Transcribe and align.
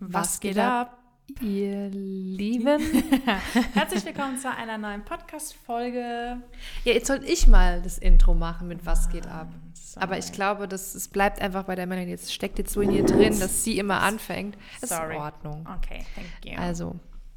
Was 0.00 0.40
geht 0.40 0.58
ab? 0.58 0.98
Ihr 1.40 1.88
Lieben. 1.88 2.80
Herzlich 3.74 4.04
willkommen 4.04 4.36
zu 4.38 4.50
einer 4.50 4.76
neuen 4.76 5.04
Podcast-Folge. 5.04 6.38
Ja, 6.84 6.92
jetzt 6.92 7.06
sollte 7.06 7.26
ich 7.26 7.46
mal 7.46 7.80
das 7.80 7.98
Intro 7.98 8.34
machen 8.34 8.68
mit 8.68 8.84
Was 8.84 9.08
geht 9.08 9.26
ab. 9.26 9.48
Sorry. 9.72 10.04
Aber 10.04 10.18
ich 10.18 10.32
glaube, 10.32 10.68
das, 10.68 10.94
es 10.94 11.08
bleibt 11.08 11.40
einfach 11.40 11.64
bei 11.64 11.76
der 11.76 11.86
Melanie. 11.86 12.10
Jetzt 12.10 12.34
steckt 12.34 12.58
jetzt 12.58 12.72
so 12.72 12.80
in 12.80 12.90
ihr 12.90 13.04
drin, 13.04 13.38
dass 13.38 13.64
sie 13.64 13.78
immer 13.78 14.02
anfängt. 14.02 14.56
Das 14.80 14.90
ist 14.90 14.96
Sorry. 14.96 15.14
in 15.14 15.20
Ordnung. 15.22 15.66
Okay, 15.78 16.04
thank 16.14 16.44
you. 16.44 16.60
Also, 16.60 16.96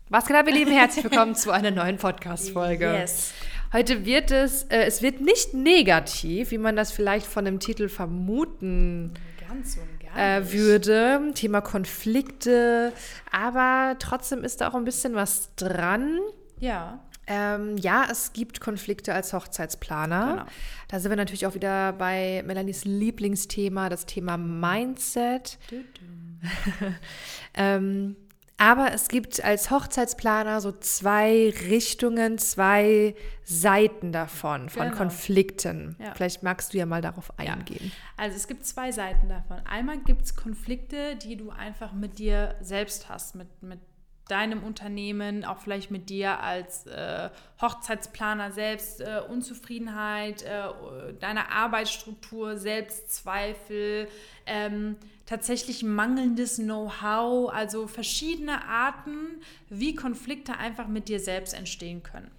was 0.09 0.25
geht 0.25 0.35
ab, 0.35 0.47
ihr 0.47 0.55
Lieben? 0.55 0.71
Herzlich 0.71 1.03
willkommen 1.03 1.35
zu 1.35 1.51
einer 1.51 1.71
neuen 1.71 1.97
Podcast-Folge. 1.97 2.91
Yes. 2.91 3.33
Heute 3.71 4.05
wird 4.05 4.31
es, 4.31 4.63
äh, 4.63 4.83
es 4.85 5.01
wird 5.01 5.21
nicht 5.21 5.53
negativ, 5.53 6.51
wie 6.51 6.57
man 6.57 6.75
das 6.75 6.91
vielleicht 6.91 7.27
von 7.27 7.45
dem 7.45 7.59
Titel 7.59 7.87
vermuten 7.87 9.13
Ganz 9.47 9.77
gar 9.77 9.85
äh, 10.17 10.51
würde. 10.51 11.31
Thema 11.33 11.61
Konflikte. 11.61 12.93
Aber 13.31 13.95
trotzdem 13.99 14.43
ist 14.43 14.61
da 14.61 14.69
auch 14.69 14.75
ein 14.75 14.85
bisschen 14.85 15.15
was 15.15 15.55
dran. 15.55 16.19
Ja. 16.59 16.99
Ähm, 17.29 17.75
ja, 17.77 18.05
es 18.09 18.31
gibt 18.31 18.61
Konflikte 18.61 19.13
als 19.13 19.33
Hochzeitsplaner. 19.33 20.27
Genau. 20.27 20.45
Da 20.87 20.99
sind 20.99 21.11
wir 21.11 21.17
natürlich 21.17 21.45
auch 21.45 21.55
wieder 21.55 21.91
bei 21.91 22.41
Melanies 22.45 22.85
Lieblingsthema, 22.85 23.89
das 23.89 24.05
Thema 24.05 24.37
Mindset. 24.37 25.59
ähm, 27.53 28.15
aber 28.57 28.91
es 28.91 29.07
gibt 29.07 29.43
als 29.43 29.69
Hochzeitsplaner 29.69 30.61
so 30.61 30.71
zwei 30.71 31.53
Richtungen, 31.69 32.39
zwei 32.39 33.15
Seiten 33.43 34.11
davon, 34.11 34.69
von 34.69 34.85
Genau. 34.87 34.97
Konflikten. 34.97 35.95
Ja. 35.99 36.13
Vielleicht 36.15 36.41
magst 36.41 36.73
du 36.73 36.79
ja 36.79 36.87
mal 36.87 37.01
darauf 37.01 37.37
eingehen. 37.39 37.91
Also 38.17 38.35
es 38.35 38.47
gibt 38.47 38.65
zwei 38.65 38.91
Seiten 38.91 39.29
davon. 39.29 39.59
Einmal 39.65 39.99
gibt 39.99 40.23
es 40.23 40.35
Konflikte, 40.35 41.15
die 41.17 41.37
du 41.37 41.51
einfach 41.51 41.93
mit 41.93 42.17
dir 42.17 42.55
selbst 42.59 43.09
hast, 43.09 43.35
mit, 43.35 43.47
mit 43.61 43.79
deinem 44.27 44.63
Unternehmen, 44.63 45.45
auch 45.45 45.59
vielleicht 45.59 45.91
mit 45.91 46.09
dir 46.09 46.39
als 46.41 46.85
äh, 46.87 47.29
Hochzeitsplaner 47.61 48.51
selbst, 48.51 49.01
äh, 49.01 49.21
Unzufriedenheit, 49.27 50.43
äh, 50.43 51.13
deiner 51.19 51.51
Arbeitsstruktur, 51.51 52.57
Selbstzweifel, 52.57 54.07
ähm, 54.45 54.97
tatsächlich 55.25 55.83
mangelndes 55.83 56.57
Know-how, 56.57 57.53
also 57.53 57.87
verschiedene 57.87 58.65
Arten, 58.65 59.41
wie 59.69 59.95
Konflikte 59.95 60.57
einfach 60.57 60.87
mit 60.87 61.09
dir 61.09 61.19
selbst 61.19 61.53
entstehen 61.53 62.01
können. 62.01 62.31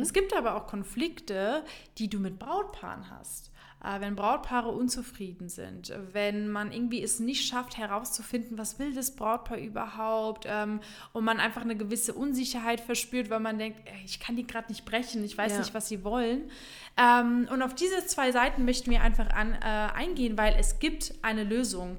Es 0.00 0.12
gibt 0.12 0.34
aber 0.34 0.54
auch 0.54 0.66
Konflikte, 0.68 1.64
die 1.98 2.08
du 2.08 2.18
mit 2.18 2.38
Brautpaaren 2.38 3.10
hast. 3.10 3.50
Äh, 3.84 4.00
wenn 4.00 4.16
Brautpaare 4.16 4.70
unzufrieden 4.70 5.48
sind, 5.50 5.92
wenn 6.12 6.48
man 6.48 6.72
irgendwie 6.72 7.02
es 7.02 7.20
nicht 7.20 7.46
schafft 7.46 7.76
herauszufinden, 7.76 8.56
was 8.56 8.78
will 8.78 8.94
das 8.94 9.14
Brautpaar 9.14 9.58
überhaupt 9.58 10.46
ähm, 10.48 10.80
und 11.12 11.24
man 11.24 11.40
einfach 11.40 11.60
eine 11.60 11.76
gewisse 11.76 12.14
Unsicherheit 12.14 12.80
verspürt, 12.80 13.28
weil 13.28 13.40
man 13.40 13.58
denkt, 13.58 13.78
ich 14.06 14.18
kann 14.18 14.34
die 14.34 14.46
gerade 14.46 14.68
nicht 14.68 14.86
brechen, 14.86 15.22
ich 15.24 15.36
weiß 15.36 15.52
Ja. 15.52 15.58
nicht, 15.58 15.74
was 15.74 15.88
sie 15.88 16.04
wollen. 16.04 16.50
Ähm, 16.96 17.48
und 17.52 17.60
auf 17.60 17.74
diese 17.74 18.04
zwei 18.06 18.32
Seiten 18.32 18.64
möchten 18.64 18.90
wir 18.90 19.02
einfach 19.02 19.28
an, 19.30 19.52
äh, 19.52 19.58
eingehen, 19.94 20.38
weil 20.38 20.56
es 20.58 20.78
gibt 20.78 21.12
eine 21.22 21.44
Lösung. 21.44 21.98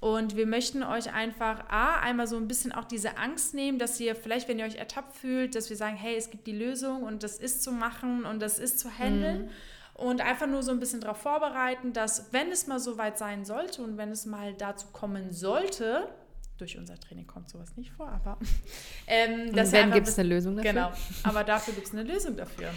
Und 0.00 0.36
wir 0.36 0.46
möchten 0.46 0.82
euch 0.84 1.12
einfach 1.12 1.68
A, 1.68 1.98
einmal 2.00 2.26
so 2.28 2.36
ein 2.36 2.46
bisschen 2.48 2.72
auch 2.72 2.84
diese 2.84 3.18
Angst 3.18 3.52
nehmen, 3.52 3.78
dass 3.78 3.98
ihr 4.00 4.14
vielleicht, 4.14 4.48
wenn 4.48 4.58
ihr 4.58 4.64
euch 4.64 4.76
ertappt 4.76 5.16
fühlt, 5.16 5.56
dass 5.56 5.70
wir 5.70 5.76
sagen, 5.76 5.96
hey, 5.96 6.16
es 6.16 6.30
gibt 6.30 6.46
die 6.46 6.56
Lösung 6.56 7.02
und 7.02 7.22
das 7.24 7.36
ist 7.38 7.62
zu 7.64 7.72
machen 7.72 8.24
und 8.24 8.40
das 8.40 8.58
ist 8.60 8.78
zu 8.78 8.88
handeln. 8.96 9.50
Und 9.98 10.20
einfach 10.20 10.46
nur 10.46 10.62
so 10.62 10.70
ein 10.70 10.78
bisschen 10.78 11.00
darauf 11.00 11.18
vorbereiten, 11.18 11.92
dass 11.92 12.32
wenn 12.32 12.52
es 12.52 12.68
mal 12.68 12.78
so 12.78 12.98
weit 12.98 13.18
sein 13.18 13.44
sollte 13.44 13.82
und 13.82 13.96
wenn 13.96 14.12
es 14.12 14.26
mal 14.26 14.54
dazu 14.54 14.86
kommen 14.92 15.32
sollte, 15.32 16.08
durch 16.56 16.78
unser 16.78 16.98
Training 17.00 17.26
kommt 17.26 17.48
sowas 17.50 17.76
nicht 17.76 17.90
vor, 17.90 18.08
aber 18.08 18.38
ähm, 19.08 19.48
ihr 19.54 19.72
wenn 19.72 19.90
gibt 19.90 20.06
es 20.06 20.16
eine 20.16 20.28
Lösung 20.28 20.54
dafür? 20.56 20.72
Genau, 20.72 20.92
aber 21.24 21.42
dafür 21.42 21.74
gibt 21.74 21.88
es 21.88 21.92
eine 21.92 22.04
Lösung 22.04 22.36
dafür. 22.36 22.70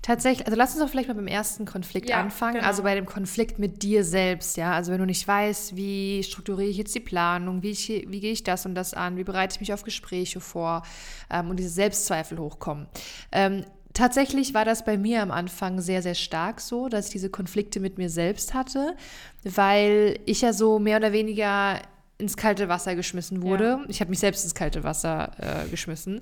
Tatsächlich, 0.00 0.46
also 0.46 0.56
lass 0.56 0.72
uns 0.72 0.80
doch 0.80 0.88
vielleicht 0.88 1.08
mal 1.08 1.14
beim 1.14 1.26
ersten 1.26 1.64
Konflikt 1.64 2.08
Ja, 2.08 2.20
anfangen. 2.20 2.54
genau. 2.54 2.66
Also 2.66 2.84
bei 2.84 2.94
dem 2.94 3.06
Konflikt 3.06 3.58
mit 3.58 3.82
dir 3.82 4.04
selbst, 4.04 4.56
ja. 4.56 4.72
Also 4.72 4.92
wenn 4.92 5.00
du 5.00 5.06
nicht 5.06 5.26
weißt, 5.26 5.74
wie 5.74 6.22
strukturiere 6.22 6.70
ich 6.70 6.76
jetzt 6.76 6.94
die 6.94 7.00
Planung, 7.00 7.64
wie, 7.64 7.70
ich, 7.70 7.88
wie 7.88 8.20
gehe 8.20 8.32
ich 8.32 8.44
das 8.44 8.64
und 8.64 8.76
das 8.76 8.94
an, 8.94 9.16
wie 9.16 9.24
bereite 9.24 9.54
ich 9.54 9.60
mich 9.60 9.72
auf 9.72 9.82
Gespräche 9.82 10.40
vor 10.40 10.84
ähm, 11.30 11.50
und 11.50 11.56
diese 11.56 11.70
Selbstzweifel 11.70 12.38
hochkommen. 12.38 12.86
Ähm, 13.32 13.64
tatsächlich 13.94 14.54
war 14.54 14.64
das 14.64 14.84
bei 14.84 14.96
mir 14.96 15.22
am 15.22 15.30
Anfang 15.30 15.80
sehr, 15.80 16.02
sehr 16.02 16.14
stark 16.14 16.60
so, 16.60 16.88
dass 16.88 17.06
ich 17.06 17.12
diese 17.12 17.30
Konflikte 17.30 17.80
mit 17.80 17.98
mir 17.98 18.10
selbst 18.10 18.54
hatte, 18.54 18.96
weil 19.42 20.18
ich 20.26 20.40
ja 20.42 20.52
so 20.52 20.78
mehr 20.78 20.98
oder 20.98 21.12
weniger 21.12 21.80
ins 22.20 22.36
kalte 22.36 22.68
Wasser 22.68 22.94
geschmissen 22.94 23.42
wurde. 23.42 23.64
Ja. 23.64 23.84
Ich 23.88 24.00
habe 24.00 24.10
mich 24.10 24.18
selbst 24.18 24.44
ins 24.44 24.54
kalte 24.54 24.84
Wasser 24.84 25.32
äh, 25.38 25.68
geschmissen 25.68 26.20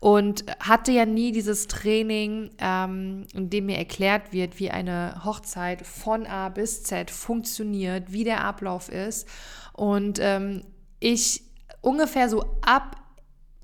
und 0.00 0.44
hatte 0.60 0.92
ja 0.92 1.06
nie 1.06 1.32
dieses 1.32 1.68
Training, 1.68 2.50
ähm, 2.58 3.26
in 3.32 3.48
dem 3.48 3.66
mir 3.66 3.78
erklärt 3.78 4.32
wird, 4.32 4.58
wie 4.58 4.70
eine 4.70 5.24
Hochzeit 5.24 5.86
von 5.86 6.26
A 6.26 6.48
bis 6.48 6.82
Z 6.82 7.10
funktioniert, 7.10 8.12
wie 8.12 8.24
der 8.24 8.44
Ablauf 8.44 8.88
ist. 8.88 9.28
Und 9.72 10.18
ähm, 10.20 10.62
ich 10.98 11.42
ungefähr 11.80 12.28
so 12.28 12.44
ab, 12.62 12.96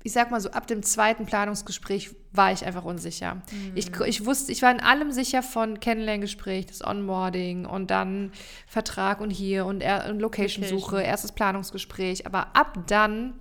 ich 0.03 0.11
sag 0.11 0.31
mal 0.31 0.41
so 0.41 0.51
ab 0.51 0.67
dem 0.67 0.83
zweiten 0.83 1.25
Planungsgespräch 1.25 2.11
war 2.33 2.51
ich 2.51 2.65
einfach 2.65 2.83
unsicher. 2.83 3.41
Ich, 3.73 3.91
ich 4.05 4.25
wusste, 4.25 4.51
ich 4.51 4.61
war 4.61 4.71
in 4.71 4.81
allem 4.81 5.11
sicher 5.11 5.41
von 5.41 5.79
Kennenlerngespräch, 5.79 6.65
das 6.65 6.83
Onboarding 6.85 7.65
und 7.65 7.89
dann 7.89 8.31
Vertrag 8.67 9.21
und 9.21 9.29
hier 9.29 9.65
und, 9.65 9.81
er- 9.81 10.09
und 10.09 10.19
Location-Suche, 10.19 10.95
Location. 10.95 11.09
erstes 11.09 11.31
Planungsgespräch. 11.31 12.25
Aber 12.25 12.55
ab 12.55 12.79
dann 12.87 13.39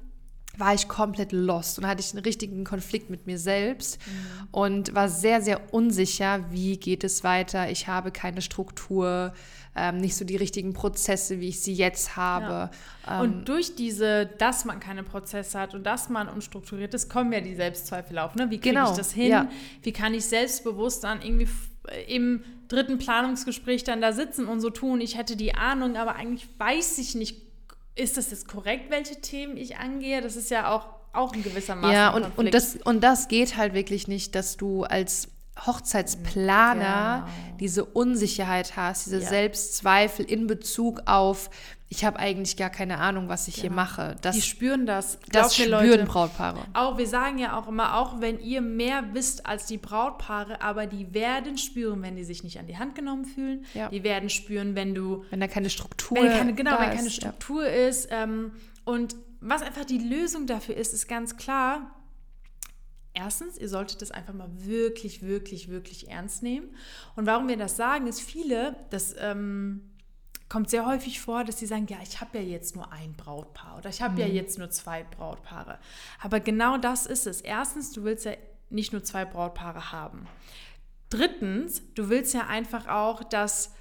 war 0.58 0.74
ich 0.74 0.86
komplett 0.86 1.32
lost 1.32 1.78
und 1.78 1.86
hatte 1.86 2.00
ich 2.00 2.12
einen 2.12 2.22
richtigen 2.24 2.64
Konflikt 2.64 3.08
mit 3.08 3.26
mir 3.26 3.38
selbst 3.38 3.98
und 4.50 4.94
war 4.94 5.08
sehr, 5.08 5.40
sehr 5.40 5.72
unsicher, 5.72 6.44
wie 6.50 6.76
geht 6.76 7.04
es 7.04 7.24
weiter. 7.24 7.70
Ich 7.70 7.88
habe 7.88 8.10
keine 8.10 8.42
Struktur, 8.42 9.32
ähm, 9.74 9.96
nicht 9.96 10.14
so 10.14 10.26
die 10.26 10.36
richtigen 10.36 10.74
Prozesse, 10.74 11.40
wie 11.40 11.48
ich 11.48 11.60
sie 11.62 11.72
jetzt 11.72 12.16
habe. 12.16 12.70
Ähm, 13.08 13.20
Und 13.20 13.48
durch 13.48 13.74
diese, 13.76 14.26
dass 14.26 14.66
man 14.66 14.78
keine 14.80 15.02
Prozesse 15.02 15.58
hat 15.58 15.74
und 15.74 15.84
dass 15.84 16.10
man 16.10 16.28
unstrukturiert 16.28 16.92
ist, 16.92 17.08
kommen 17.08 17.32
ja 17.32 17.40
die 17.40 17.54
Selbstzweifel 17.54 18.18
auf. 18.18 18.34
Ne? 18.34 18.50
Wie 18.50 18.58
kriege 18.58 18.74
Genau, 18.74 18.90
ich 18.90 18.96
das 18.98 19.12
hin? 19.12 19.28
ja. 19.30 19.48
Wie 19.82 19.92
kann 19.92 20.12
ich 20.12 20.26
selbstbewusst 20.26 21.04
dann 21.04 21.22
irgendwie 21.22 21.44
f- 21.44 21.70
im 22.08 22.44
dritten 22.68 22.98
Planungsgespräch 22.98 23.84
dann 23.84 24.02
da 24.02 24.12
sitzen 24.12 24.46
und 24.46 24.60
so 24.60 24.68
tun, 24.70 25.00
ich 25.00 25.16
hätte 25.16 25.34
die 25.36 25.54
Ahnung, 25.54 25.96
aber 25.96 26.14
eigentlich 26.16 26.46
weiß 26.58 26.98
ich 26.98 27.14
nicht, 27.14 27.40
ist 27.94 28.16
das 28.16 28.30
jetzt 28.30 28.48
korrekt, 28.48 28.90
welche 28.90 29.20
Themen 29.20 29.56
ich 29.56 29.76
angehe? 29.76 30.20
Das 30.20 30.36
ist 30.36 30.50
ja 30.50 30.72
auch, 30.72 30.88
auch 31.12 31.32
ein 31.34 31.42
gewisser 31.42 31.74
Maß 31.76 31.92
Ja, 31.92 32.10
und, 32.10 32.26
und, 32.38 32.54
das, 32.54 32.76
und 32.84 33.02
das 33.02 33.28
geht 33.28 33.56
halt 33.56 33.74
wirklich 33.74 34.08
nicht, 34.08 34.34
dass 34.34 34.56
du 34.56 34.84
als 34.84 35.28
Hochzeitsplaner 35.66 37.26
Genau. 37.26 37.56
diese 37.58 37.84
Unsicherheit 37.84 38.76
hast, 38.76 39.06
diese 39.06 39.20
Ja. 39.20 39.28
Selbstzweifel 39.28 40.24
in 40.24 40.46
Bezug 40.46 41.02
auf, 41.06 41.50
ich 41.92 42.06
habe 42.06 42.18
eigentlich 42.18 42.56
gar 42.56 42.70
keine 42.70 43.00
Ahnung, 43.00 43.28
was 43.28 43.48
ich 43.48 43.56
hier 43.56 43.70
mache. 43.70 44.16
Das, 44.22 44.34
die 44.34 44.40
spüren 44.40 44.86
das. 44.86 45.18
das 45.30 45.54
spüren 45.54 45.70
Leute. 45.72 46.04
Brautpaare. 46.04 46.60
Auch, 46.72 46.96
wir 46.96 47.06
sagen 47.06 47.36
ja 47.36 47.58
auch 47.58 47.68
immer, 47.68 47.98
auch 47.98 48.22
wenn 48.22 48.40
ihr 48.40 48.62
mehr 48.62 49.12
wisst 49.12 49.44
als 49.44 49.66
die 49.66 49.76
Brautpaare, 49.76 50.62
aber 50.62 50.86
die 50.86 51.12
werden 51.12 51.58
spüren, 51.58 52.00
wenn 52.00 52.16
die 52.16 52.24
sich 52.24 52.44
nicht 52.44 52.58
an 52.58 52.66
die 52.66 52.78
Hand 52.78 52.94
genommen 52.94 53.26
fühlen. 53.26 53.66
Ja. 53.74 53.90
Die 53.90 54.04
werden 54.04 54.30
spüren, 54.30 54.74
wenn 54.74 54.94
du, 54.94 55.26
Wenn 55.28 55.40
da 55.40 55.48
keine 55.48 55.68
Struktur 55.68 56.16
wenn 56.16 56.30
keine, 56.30 56.54
genau, 56.54 56.70
da 56.70 56.80
wenn 56.80 56.96
keine 56.96 57.08
ist, 57.08 57.22
ja. 57.22 57.28
Struktur 57.28 57.68
ist. 57.68 58.08
Ähm, 58.10 58.52
und 58.86 59.14
was 59.42 59.60
einfach 59.60 59.84
die 59.84 59.98
Lösung 59.98 60.46
dafür 60.46 60.78
ist, 60.78 60.94
ist 60.94 61.08
ganz 61.08 61.36
klar. 61.36 61.94
Erstens, 63.12 63.58
ihr 63.58 63.68
solltet 63.68 64.00
das 64.00 64.12
einfach 64.12 64.32
mal 64.32 64.48
wirklich, 64.54 65.20
wirklich, 65.20 65.68
wirklich 65.68 66.08
ernst 66.08 66.42
nehmen. 66.42 66.74
Und 67.16 67.26
warum 67.26 67.48
wir 67.48 67.58
das 67.58 67.76
sagen, 67.76 68.06
ist 68.06 68.22
viele, 68.22 68.76
das 68.88 69.14
ähm, 69.18 69.91
kommt 70.52 70.68
sehr 70.68 70.84
häufig 70.84 71.18
vor, 71.18 71.44
dass 71.44 71.58
sie 71.58 71.66
sagen, 71.66 71.86
ja, 71.88 71.96
ich 72.02 72.20
habe 72.20 72.36
ja 72.36 72.44
jetzt 72.44 72.76
nur 72.76 72.92
ein 72.92 73.14
Brautpaar 73.14 73.78
oder 73.78 73.88
ich 73.88 74.02
habe 74.02 74.20
ja 74.20 74.26
jetzt 74.26 74.58
nur 74.58 74.68
zwei 74.68 75.02
Brautpaare. 75.02 75.78
Aber 76.20 76.40
genau 76.40 76.76
das 76.76 77.06
ist 77.06 77.26
es. 77.26 77.40
Erstens, 77.40 77.90
du 77.90 78.04
willst 78.04 78.26
ja 78.26 78.32
nicht 78.68 78.92
nur 78.92 79.02
zwei 79.02 79.24
Brautpaare 79.24 79.92
haben. 79.92 80.26
Drittens, 81.08 81.80
du 81.94 82.10
willst 82.10 82.34
ja 82.34 82.48
einfach 82.48 82.86
auch, 82.86 83.24
dass 83.24 83.72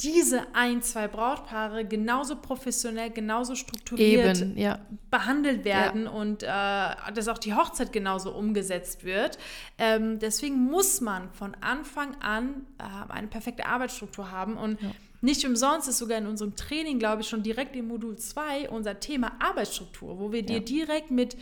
diese 0.00 0.46
ein, 0.54 0.80
zwei 0.80 1.08
Brautpaare 1.08 1.84
genauso 1.84 2.36
professionell, 2.36 3.10
genauso 3.10 3.56
strukturiert 3.56 4.40
Eben, 4.42 4.56
ja. 4.56 4.78
behandelt 5.10 5.64
werden 5.64 6.06
und 6.06 6.44
äh, 6.44 6.46
dass 6.46 7.26
auch 7.26 7.38
die 7.38 7.54
Hochzeit 7.54 7.92
genauso 7.92 8.32
umgesetzt 8.32 9.02
wird. 9.02 9.38
Ähm, 9.76 10.20
deswegen 10.20 10.70
muss 10.70 11.00
man 11.00 11.32
von 11.32 11.56
Anfang 11.62 12.14
an 12.20 12.66
äh, 12.78 13.12
eine 13.12 13.26
perfekte 13.26 13.66
Arbeitsstruktur 13.66 14.30
haben 14.30 14.56
und 14.56 14.78
nicht 15.20 15.44
umsonst 15.44 15.88
ist 15.88 15.98
sogar 15.98 16.18
in 16.18 16.26
unserem 16.26 16.56
Training, 16.56 16.98
glaube 16.98 17.22
ich, 17.22 17.28
schon 17.28 17.42
direkt 17.42 17.74
im 17.76 17.88
Modul 17.88 18.16
2 18.16 18.70
unser 18.70 19.00
Thema 19.00 19.32
Arbeitsstruktur, 19.40 20.18
wo 20.18 20.32
wir 20.32 20.42
dir 20.42 20.58
Ja. 20.58 20.62
direkt 20.62 21.10
mit 21.10 21.36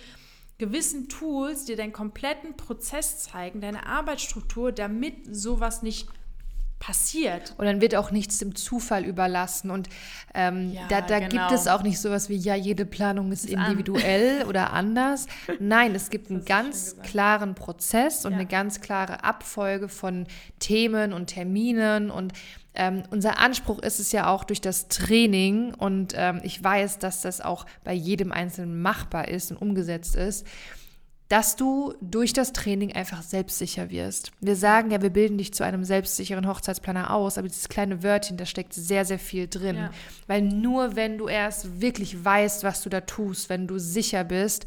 gewissen 0.59 1.09
Tools 1.09 1.65
dir 1.65 1.77
deinen 1.77 1.93
kompletten 1.93 2.57
Prozess 2.57 3.19
zeigen, 3.19 3.61
deine 3.61 3.87
Arbeitsstruktur, 3.87 4.73
damit 4.73 5.15
sowas 5.35 5.83
nicht 5.83 6.09
passiert. 6.79 7.55
Und 7.57 7.65
dann 7.65 7.81
wird 7.81 7.95
auch 7.95 8.11
nichts 8.11 8.39
dem 8.39 8.55
Zufall 8.55 9.05
überlassen. 9.05 9.71
Und 9.71 9.89
ähm, 10.35 10.73
ja, 10.73 10.87
da, 10.89 11.01
da 11.01 11.19
genau. 11.19 11.31
gibt 11.31 11.53
es 11.53 11.67
auch 11.67 11.83
nicht 11.83 11.99
sowas 11.99 12.29
wie, 12.29 12.37
ja, 12.37 12.55
jede 12.55 12.85
Planung 12.85 13.33
ist, 13.33 13.47
ist 13.47 13.53
individuell 13.53 14.43
an. 14.43 14.49
oder 14.49 14.73
anders. 14.73 15.27
Nein, 15.59 15.95
es 15.95 16.11
gibt 16.11 16.31
einen 16.31 16.45
ganz 16.45 16.97
klaren 17.03 17.55
Prozess 17.55 18.27
und 18.27 18.33
ja. 18.33 18.39
eine 18.39 18.47
ganz 18.47 18.81
klare 18.81 19.25
Abfolge 19.25 19.89
von 19.89 20.27
Themen 20.59 21.13
und 21.15 21.29
Terminen. 21.29 22.11
Und 22.11 22.35
ähm, 22.75 23.05
unser 23.11 23.39
Anspruch 23.39 23.79
ist 23.81 24.01
es 24.01 24.13
ja 24.13 24.29
auch 24.29 24.45
durch 24.45 24.61
das 24.61 24.89
Training, 24.89 25.75
und 25.75 26.15
ähm, 26.17 26.41
ich 26.43 26.63
weiß, 26.63 26.99
dass 26.99 27.21
das 27.21 27.41
auch 27.41 27.67
bei 27.85 27.93
jedem 27.93 28.33
Einzelnen 28.33 28.83
machbar 28.83 29.29
ist 29.29 29.53
und 29.53 29.59
umgesetzt 29.59 30.17
ist, 30.17 30.47
dass 31.29 31.57
du 31.57 31.95
durch 32.01 32.33
das 32.33 32.53
Training 32.53 32.93
einfach 32.93 33.23
selbstsicher 33.23 33.91
wirst. 33.91 34.33
Wir 34.41 34.57
sagen 34.57 34.91
ja, 34.91 35.01
wir 35.01 35.11
bilden 35.11 35.39
dich 35.39 35.55
zu 35.55 35.65
einem 35.65 35.83
selbstsicheren 35.83 36.47
Hochzeitsplaner 36.47 37.15
aus, 37.15 37.39
aber 37.39 37.49
dieses 37.49 37.69
kleine 37.69 38.03
Wörtchen, 38.03 38.37
da 38.37 38.45
steckt 38.45 38.75
sehr, 38.75 39.05
sehr 39.05 39.19
viel 39.19 39.49
drin. 39.49 39.77
Ja. 39.77 39.91
Weil 40.27 40.43
nur 40.43 40.97
wenn 40.97 41.17
du 41.17 41.27
erst 41.27 41.81
wirklich 41.81 42.25
weißt, 42.25 42.63
was 42.63 42.83
du 42.83 42.91
da 42.91 43.01
tust, 43.01 43.49
wenn 43.49 43.67
du 43.67 43.79
sicher 43.79 44.23
bist, 44.23 44.67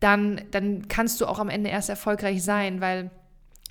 dann, 0.00 0.40
dann 0.50 0.88
kannst 0.88 1.20
du 1.20 1.26
auch 1.26 1.38
am 1.38 1.50
Ende 1.50 1.70
erst 1.70 1.90
erfolgreich 1.90 2.42
sein, 2.42 2.80
weil 2.80 3.10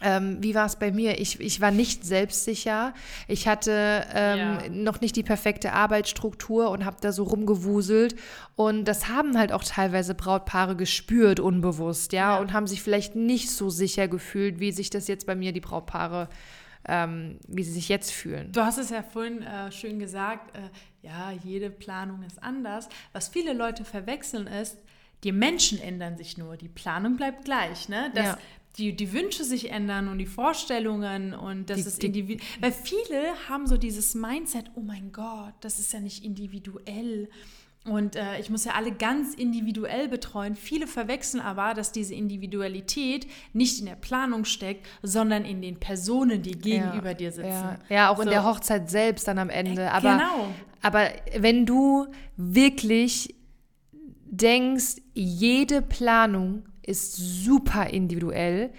ähm, 0.01 0.37
wie 0.41 0.53
war 0.53 0.65
es 0.65 0.75
bei 0.75 0.91
mir? 0.91 1.19
Ich, 1.19 1.39
ich 1.39 1.59
war 1.59 1.71
nicht 1.71 2.05
selbstsicher. 2.05 2.93
Ich 3.27 3.47
hatte 3.47 4.05
ähm, 4.13 4.37
ja. 4.39 4.69
noch 4.69 5.01
nicht 5.01 5.15
die 5.15 5.23
perfekte 5.23 5.73
Arbeitsstruktur 5.73 6.69
und 6.69 6.85
habe 6.85 6.97
da 7.01 7.11
so 7.11 7.23
rumgewuselt. 7.23 8.15
Und 8.55 8.85
das 8.85 9.07
haben 9.07 9.37
halt 9.37 9.51
auch 9.51 9.63
teilweise 9.63 10.13
Brautpaare 10.13 10.75
gespürt, 10.75 11.39
unbewusst, 11.39 12.13
ja, 12.13 12.35
ja. 12.35 12.39
und 12.39 12.53
haben 12.53 12.67
sich 12.67 12.83
vielleicht 12.83 13.15
nicht 13.15 13.49
so 13.49 13.69
sicher 13.69 14.07
gefühlt, 14.07 14.59
wie 14.59 14.71
sich 14.71 14.89
das 14.89 15.07
jetzt 15.07 15.25
bei 15.25 15.35
mir 15.35 15.51
die 15.51 15.61
Brautpaare, 15.61 16.29
ähm, 16.87 17.39
wie 17.47 17.63
sie 17.63 17.73
sich 17.73 17.89
jetzt 17.89 18.11
fühlen. 18.11 18.51
Du 18.51 18.61
hast 18.61 18.77
es 18.77 18.91
ja 18.91 19.01
vorhin 19.01 19.41
äh, 19.41 19.71
schön 19.71 19.97
gesagt, 19.97 20.55
äh, 20.55 20.69
ja, 21.01 21.31
jede 21.43 21.71
Planung 21.71 22.21
ist 22.21 22.41
anders. 22.43 22.87
Was 23.13 23.29
viele 23.29 23.53
Leute 23.53 23.83
verwechseln 23.83 24.45
ist, 24.45 24.77
die 25.23 25.31
Menschen 25.31 25.81
ändern 25.81 26.15
sich 26.15 26.37
nur, 26.37 26.57
die 26.57 26.69
Planung 26.69 27.17
bleibt 27.17 27.45
gleich. 27.45 27.89
Ne? 27.89 28.11
Das, 28.13 28.25
ja 28.25 28.37
die, 28.77 28.95
die 28.95 29.11
Wünsche 29.11 29.43
sich 29.43 29.71
ändern 29.71 30.07
und 30.07 30.19
die 30.19 30.25
Vorstellungen 30.25 31.33
und 31.33 31.69
das 31.69 31.81
die, 31.81 31.87
ist 31.87 32.03
individuell. 32.03 32.47
Weil 32.59 32.71
viele 32.71 33.21
haben 33.49 33.67
so 33.67 33.77
dieses 33.77 34.13
Mindset, 34.13 34.71
oh 34.75 34.81
mein 34.81 35.11
Gott, 35.11 35.53
das 35.61 35.79
ist 35.79 35.93
ja 35.93 35.99
nicht 35.99 36.23
individuell. 36.23 37.29
Und 37.85 38.17
äh, 38.17 38.39
ich 38.39 38.49
muss 38.49 38.65
ja 38.65 38.73
alle 38.73 38.91
ganz 38.91 39.33
individuell 39.33 40.09
betreuen. 40.09 40.55
Viele 40.55 40.87
verwechseln 40.87 41.41
aber, 41.41 41.73
dass 41.73 41.93
diese 41.93 42.13
Individualität 42.13 43.27
nicht 43.53 43.79
in 43.79 43.85
der 43.85 43.95
Planung 43.95 44.43
steckt, 44.43 44.85
sondern 45.01 45.45
in 45.45 45.61
den 45.61 45.79
Personen, 45.79 46.41
die 46.41 46.51
gegenüber 46.51 47.11
ja, 47.11 47.13
dir 47.13 47.31
sitzen. 47.31 47.49
Ja, 47.49 47.79
ja 47.89 48.09
auch 48.09 48.17
so. 48.17 48.23
in 48.23 48.29
der 48.29 48.43
Hochzeit 48.43 48.89
selbst 48.89 49.27
dann 49.27 49.39
am 49.39 49.49
Ende. 49.49 49.83
Äh, 49.83 49.87
aber, 49.87 50.11
genau. 50.11 50.53
Aber 50.81 51.09
wenn 51.37 51.65
du 51.65 52.07
wirklich 52.35 53.35
denkst, 54.25 54.97
jede 55.13 55.81
Planung 55.81 56.63
ist 56.87 57.15
super 57.15 57.87
individuell, 57.87 58.71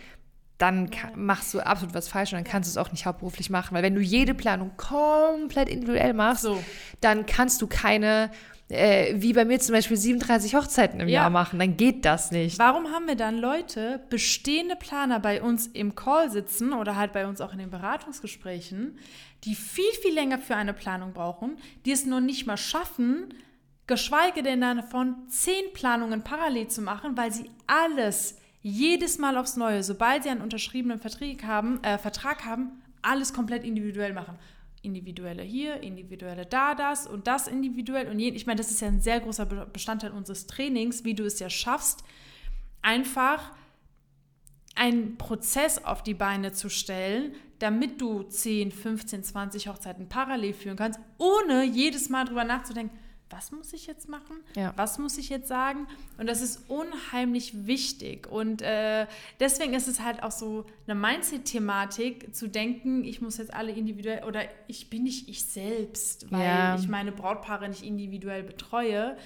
dann 0.59 0.91
machst 1.15 1.55
du 1.55 1.61
absolut 1.61 1.95
was 1.95 2.09
falsch 2.09 2.33
und 2.33 2.37
dann 2.37 2.45
kannst 2.45 2.69
du 2.69 2.79
es 2.79 2.85
auch 2.85 2.91
nicht 2.91 3.07
hauptberuflich 3.07 3.49
machen. 3.49 3.75
Weil 3.75 3.85
wenn 3.85 3.95
du 3.95 4.01
jede 4.01 4.35
Planung 4.35 4.73
komplett 4.77 5.69
individuell 5.69 6.15
machst, 6.15 6.43
so. 6.43 6.63
dann 7.01 7.27
kannst 7.27 7.63
du 7.63 7.69
keine, 7.69 8.31
äh, 8.69 9.15
wie 9.17 9.33
bei 9.33 9.45
mir 9.45 9.61
zum 9.61 9.75
Beispiel 9.75 9.97
37 9.97 10.57
Hochzeiten 10.57 10.99
im 10.99 11.09
ja. 11.09 11.23
Jahr 11.23 11.31
machen. 11.31 11.61
Dann 11.61 11.77
geht 11.77 12.05
das 12.05 12.33
nicht. 12.33 12.59
Warum 12.59 12.89
haben 12.89 13.07
wir 13.07 13.15
dann 13.15 13.39
Leute, 13.39 14.01
bestehende 14.11 14.75
Planer 14.75 15.21
bei 15.21 15.41
uns 15.41 15.69
im 15.69 15.95
Call 15.95 16.29
sitzen 16.29 16.73
oder 16.73 16.97
halt 16.97 17.13
bei 17.13 17.29
uns 17.29 17.41
auch 17.41 17.53
in 17.53 17.61
den 17.61 17.71
Beratungsgesprächen, 17.71 18.99
die 19.45 19.55
viel, 19.55 19.93
viel 20.03 20.13
länger 20.13 20.39
für 20.39 20.57
eine 20.57 20.75
Planung 20.75 21.13
brauchen, 21.13 21.57
die 21.85 21.93
es 21.93 22.05
noch 22.05 22.21
nicht 22.21 22.49
mal 22.49 22.57
schaffen, 22.57 23.33
geschweige 23.89 24.45
denn 24.45 24.61
davon, 24.61 25.17
zehn 25.29 25.73
Planungen 25.73 26.23
parallel 26.23 26.69
zu 26.69 26.83
machen, 26.83 27.17
weil 27.17 27.33
sie 27.33 27.51
alles 27.67 28.37
jedes 28.63 29.19
Mal 29.19 29.37
aufs 29.37 29.57
Neue, 29.57 29.83
sobald 29.83 30.23
sie 30.23 30.29
einen 30.29 30.43
unterschriebenen 30.43 30.99
Vertrag 31.01 31.43
haben, 31.45 31.83
äh, 31.83 31.99
Vertrag 31.99 32.45
haben, 32.45 32.83
alles 33.03 33.33
komplett 33.33 33.65
individuell 33.65 34.13
machen. 34.13 34.39
Individuelle 34.83 35.43
hier, 35.43 35.83
individuelle 35.83 36.47
da, 36.47 36.75
das 36.75 37.07
und 37.07 37.27
das 37.27 37.49
individuell 37.49 38.09
und 38.09 38.21
je, 38.21 38.29
ich 38.31 38.47
meine, 38.47 38.59
das 38.59 38.71
ist 38.71 38.81
ja 38.81 38.89
ein 38.89 39.01
sehr 39.01 39.19
großer 39.19 39.47
Bestandteil 39.47 40.13
unseres 40.13 40.47
Trainings, 40.47 41.05
wie 41.05 41.15
du 41.15 41.25
es 41.25 41.41
ja 41.41 41.51
schaffst, 41.51 42.05
einfach 42.81 43.53
einen 44.77 45.19
Prozess 45.19 45.85
auf 45.85 46.05
die 46.05 46.15
Beine 46.15 46.53
zu 46.53 46.69
stellen, 46.69 47.35
damit 47.59 48.01
du 48.01 48.23
10, 48.23 48.71
15, 48.71 49.25
20 49.25 49.69
Hochzeiten 49.69 50.09
parallel 50.09 50.55
führen 50.55 50.77
kannst, 50.77 51.01
ohne 51.19 51.65
jedes 51.65 52.09
Mal 52.09 52.25
drüber 52.25 52.45
nachzudenken, 52.45 52.97
was 53.31 53.53
muss 53.53 53.73
ich 53.73 53.87
jetzt 53.87 54.09
machen? 54.09 54.37
Ja. 54.55 54.73
Was 54.77 54.99
muss 54.99 55.19
ich 55.19 55.29
jetzt 55.29 55.49
sagen? 55.49 55.87
Und 56.17 56.29
das 56.29 56.41
ist 56.41 56.63
unheimlich 56.69 57.67
wichtig. 57.67 58.27
Und 58.27 58.63
äh, 58.63 59.07
deswegen 59.39 59.75
ist 59.75 59.87
es 59.89 60.01
halt 60.01 60.23
auch 60.23 60.31
so 60.31 60.65
eine 60.87 60.99
Mindset-Thematik, 60.99 62.35
zu 62.35 62.49
denken, 62.49 63.05
ich 63.05 63.21
muss 63.21 63.39
jetzt 63.39 63.53
alle 63.53 63.73
individuell 63.73 64.25
oder 64.25 64.43
ich 64.67 64.89
bin 64.89 65.05
nicht 65.05 65.29
ich 65.29 65.45
selbst, 65.45 66.31
weil 66.31 66.45
ja. 66.45 66.77
ich 66.77 66.89
meine 66.89 67.13
Brautpaare 67.13 67.69
nicht 67.69 67.83
individuell 67.83 68.43
betreue. 68.43 69.17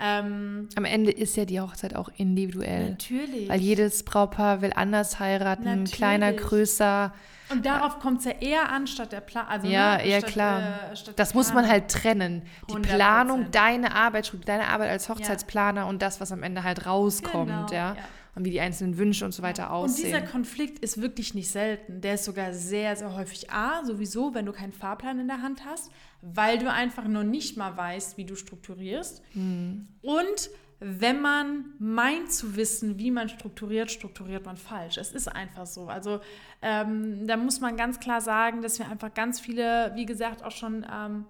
Ähm, 0.00 0.68
Am 0.74 0.84
Ende 0.84 1.12
ist 1.12 1.36
ja 1.36 1.44
die 1.44 1.60
Hochzeit 1.60 1.94
auch 1.94 2.10
individuell. 2.16 2.90
Natürlich. 2.90 3.48
Weil 3.48 3.60
jedes 3.60 4.02
Brautpaar 4.02 4.62
will 4.62 4.72
anders 4.74 5.20
heiraten, 5.20 5.64
natürlich. 5.64 5.92
kleiner, 5.92 6.32
größer. 6.32 7.14
Und 7.52 7.66
darauf 7.66 7.98
kommt 7.98 8.20
es 8.20 8.24
ja 8.24 8.32
eher 8.32 8.70
an, 8.70 8.86
statt 8.86 9.12
der 9.12 9.20
Planung. 9.20 9.50
Also, 9.50 9.66
ja, 9.66 9.96
ne, 9.96 10.06
eher 10.06 10.18
statt, 10.20 10.30
klar. 10.32 10.60
Äh, 10.92 11.12
das 11.16 11.34
muss 11.34 11.52
man 11.52 11.68
halt 11.68 11.88
trennen. 11.88 12.42
Die 12.68 12.74
100%. 12.74 12.80
Planung, 12.80 13.50
deine 13.50 13.94
Arbeit, 13.94 14.32
deine 14.44 14.68
Arbeit 14.68 14.90
als 14.90 15.08
Hochzeitsplaner 15.08 15.82
ja. 15.82 15.88
und 15.88 16.02
das, 16.02 16.20
was 16.20 16.32
am 16.32 16.42
Ende 16.42 16.62
halt 16.62 16.86
rauskommt, 16.86 17.48
genau, 17.48 17.66
ja. 17.70 17.94
ja. 17.94 17.96
Und 18.34 18.46
wie 18.46 18.50
die 18.50 18.60
einzelnen 18.60 18.96
Wünsche 18.96 19.26
und 19.26 19.32
so 19.32 19.42
weiter 19.42 19.70
aussehen. 19.70 20.06
Und 20.06 20.06
dieser 20.06 20.26
Konflikt 20.26 20.78
ist 20.78 21.02
wirklich 21.02 21.34
nicht 21.34 21.50
selten. 21.50 22.00
Der 22.00 22.14
ist 22.14 22.24
sogar 22.24 22.54
sehr, 22.54 22.96
sehr 22.96 23.14
häufig 23.14 23.50
A, 23.50 23.84
sowieso, 23.84 24.32
wenn 24.32 24.46
du 24.46 24.52
keinen 24.52 24.72
Fahrplan 24.72 25.20
in 25.20 25.28
der 25.28 25.42
Hand 25.42 25.66
hast, 25.66 25.90
weil 26.22 26.58
du 26.58 26.72
einfach 26.72 27.04
noch 27.04 27.24
nicht 27.24 27.58
mal 27.58 27.76
weißt, 27.76 28.16
wie 28.16 28.24
du 28.24 28.34
strukturierst. 28.34 29.22
Mhm. 29.34 29.86
Und 30.00 30.50
wenn 30.84 31.20
man 31.20 31.64
meint 31.78 32.32
zu 32.32 32.56
wissen, 32.56 32.98
wie 32.98 33.10
man 33.10 33.28
strukturiert, 33.28 33.90
strukturiert 33.90 34.44
man 34.44 34.56
falsch. 34.56 34.96
Es 34.96 35.12
ist 35.12 35.28
einfach 35.28 35.66
so. 35.66 35.86
Also 35.86 36.20
ähm, 36.60 37.26
da 37.26 37.36
muss 37.36 37.60
man 37.60 37.76
ganz 37.76 38.00
klar 38.00 38.20
sagen, 38.20 38.62
dass 38.62 38.78
wir 38.78 38.88
einfach 38.88 39.14
ganz 39.14 39.40
viele, 39.40 39.92
wie 39.94 40.06
gesagt, 40.06 40.44
auch 40.44 40.50
schon 40.50 40.84
ähm, 40.92 41.26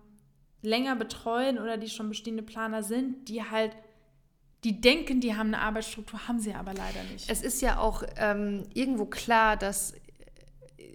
länger 0.62 0.96
betreuen 0.96 1.58
oder 1.58 1.76
die 1.76 1.88
schon 1.88 2.08
bestehende 2.08 2.42
Planer 2.42 2.82
sind, 2.82 3.28
die 3.28 3.42
halt 3.42 3.76
die 4.64 4.80
denken, 4.80 5.20
die 5.20 5.34
haben 5.34 5.48
eine 5.48 5.58
Arbeitsstruktur, 5.58 6.28
haben 6.28 6.38
sie 6.38 6.54
aber 6.54 6.72
leider 6.72 7.02
nicht. 7.12 7.28
Es 7.28 7.42
ist 7.42 7.60
ja 7.62 7.78
auch 7.78 8.04
ähm, 8.16 8.64
irgendwo 8.74 9.06
klar, 9.06 9.56
dass 9.56 9.92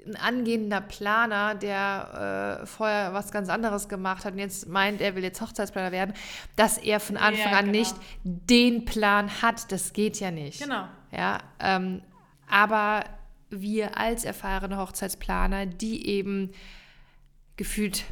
ein 0.08 0.16
angehender 0.16 0.82
Planer, 0.82 1.56
der 1.56 2.62
äh, 2.62 2.66
vorher 2.66 3.14
was 3.14 3.32
ganz 3.32 3.50
anderes 3.50 3.90
gemacht 3.90 4.26
hat 4.26 4.34
und 4.34 4.40
jetzt 4.40 4.68
meint, 4.68 5.02
er 5.02 5.16
will 5.16 5.24
jetzt 5.24 5.42
Hochzeitsplaner 5.42 5.92
werden, 5.92 6.14
dass 6.56 6.78
er 6.78 7.00
von 7.00 7.18
Anfang 7.18 7.52
ja, 7.52 7.58
an 7.60 7.66
genau. 7.66 7.78
nicht 7.78 7.96
den 8.24 8.86
Plan 8.86 9.42
hat. 9.42 9.72
Das 9.72 9.94
geht 9.94 10.20
ja 10.20 10.32
nicht. 10.32 10.62
Genau. 10.62 10.88
Ja, 11.12 11.40
ähm, 11.60 12.02
aber 12.50 13.04
wir 13.50 13.98
als 13.98 14.26
erfahrene 14.26 14.78
Hochzeitsplaner, 14.78 15.66
die 15.66 16.08
eben 16.08 16.52
gefühlt 17.56 18.04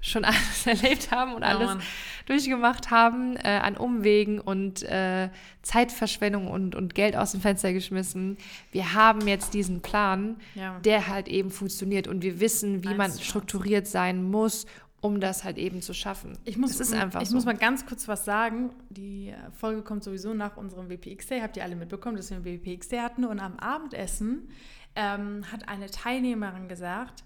schon 0.00 0.24
alles 0.26 0.66
erlebt 0.66 1.10
haben 1.10 1.34
und 1.34 1.42
alles 1.42 1.70
ja, 1.70 1.78
durchgemacht 2.26 2.90
haben, 2.90 3.36
äh, 3.36 3.60
an 3.62 3.76
Umwegen 3.76 4.40
und 4.40 4.82
äh, 4.82 5.30
Zeitverschwendung 5.62 6.48
und, 6.48 6.74
und 6.74 6.94
Geld 6.94 7.16
aus 7.16 7.32
dem 7.32 7.40
Fenster 7.40 7.72
geschmissen. 7.72 8.38
Wir 8.72 8.94
haben 8.94 9.26
jetzt 9.26 9.54
diesen 9.54 9.80
Plan, 9.82 10.36
ja. 10.54 10.78
der 10.80 11.08
halt 11.08 11.28
eben 11.28 11.50
funktioniert 11.50 12.08
und 12.08 12.22
wir 12.22 12.40
wissen, 12.40 12.84
wie 12.84 12.94
man 12.94 13.12
strukturiert 13.12 13.86
sein 13.86 14.22
muss, 14.22 14.66
um 15.00 15.20
das 15.20 15.44
halt 15.44 15.56
eben 15.56 15.80
zu 15.80 15.94
schaffen. 15.94 16.38
Ich 16.44 16.58
muss, 16.58 16.72
es 16.72 16.80
ist 16.80 16.94
einfach 16.94 17.22
ich 17.22 17.30
so. 17.30 17.34
muss 17.34 17.46
mal 17.46 17.56
ganz 17.56 17.86
kurz 17.86 18.06
was 18.06 18.24
sagen. 18.24 18.70
Die 18.90 19.34
Folge 19.52 19.82
kommt 19.82 20.04
sowieso 20.04 20.34
nach 20.34 20.56
unserem 20.56 20.90
WPX 20.90 21.26
Day. 21.26 21.40
Habt 21.40 21.56
ihr 21.56 21.64
alle 21.64 21.76
mitbekommen, 21.76 22.16
dass 22.16 22.30
wir 22.30 22.36
einen 22.36 22.44
WPX 22.44 22.88
Day 22.88 22.98
hatten. 22.98 23.24
Und 23.24 23.40
am 23.40 23.58
Abendessen 23.58 24.50
ähm, 24.94 25.50
hat 25.50 25.68
eine 25.68 25.90
Teilnehmerin 25.90 26.68
gesagt, 26.68 27.24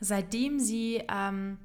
seitdem 0.00 0.60
sie 0.60 1.02
ähm, 1.10 1.58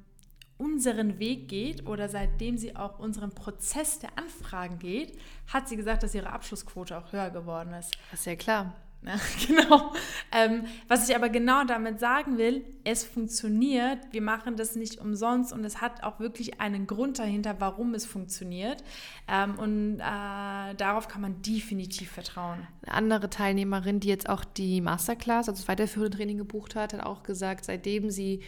unseren 0.60 1.18
Weg 1.18 1.48
geht 1.48 1.86
oder 1.86 2.08
seitdem 2.08 2.58
sie 2.58 2.76
auch 2.76 2.98
unseren 2.98 3.30
Prozess 3.30 3.98
der 3.98 4.10
Anfragen 4.16 4.78
geht, 4.78 5.18
hat 5.46 5.68
sie 5.68 5.76
gesagt, 5.76 6.02
dass 6.02 6.14
ihre 6.14 6.30
Abschlussquote 6.30 6.96
auch 6.98 7.12
höher 7.12 7.30
geworden 7.30 7.72
ist. 7.74 7.96
Das 8.10 8.20
ist 8.20 8.26
ja 8.26 8.36
klar. 8.36 8.74
Ja, 9.02 9.14
genau. 9.46 9.92
Ähm, 10.30 10.64
was 10.86 11.08
ich 11.08 11.16
aber 11.16 11.30
genau 11.30 11.64
damit 11.64 12.00
sagen 12.00 12.36
will, 12.36 12.64
es 12.84 13.02
funktioniert. 13.02 13.98
Wir 14.10 14.20
machen 14.20 14.56
das 14.56 14.76
nicht 14.76 15.00
umsonst 15.00 15.52
und 15.52 15.64
es 15.64 15.80
hat 15.80 16.02
auch 16.02 16.20
wirklich 16.20 16.60
einen 16.60 16.86
Grund 16.86 17.18
dahinter, 17.18 17.56
warum 17.60 17.94
es 17.94 18.04
funktioniert. 18.04 18.84
Ähm, 19.26 19.58
und 19.58 20.00
äh, 20.00 20.74
darauf 20.74 21.08
kann 21.08 21.22
man 21.22 21.40
definitiv 21.40 22.10
vertrauen. 22.10 22.66
Eine 22.82 22.94
andere 22.94 23.30
Teilnehmerin, 23.30 24.00
die 24.00 24.08
jetzt 24.08 24.28
auch 24.28 24.44
die 24.44 24.82
Masterclass, 24.82 25.48
also 25.48 25.62
das 25.62 25.68
weiterführende 25.68 26.18
Training 26.18 26.36
gebucht 26.36 26.74
hat, 26.74 26.92
hat 26.92 27.02
auch 27.02 27.22
gesagt, 27.22 27.64
seitdem 27.64 28.10
sie 28.10 28.42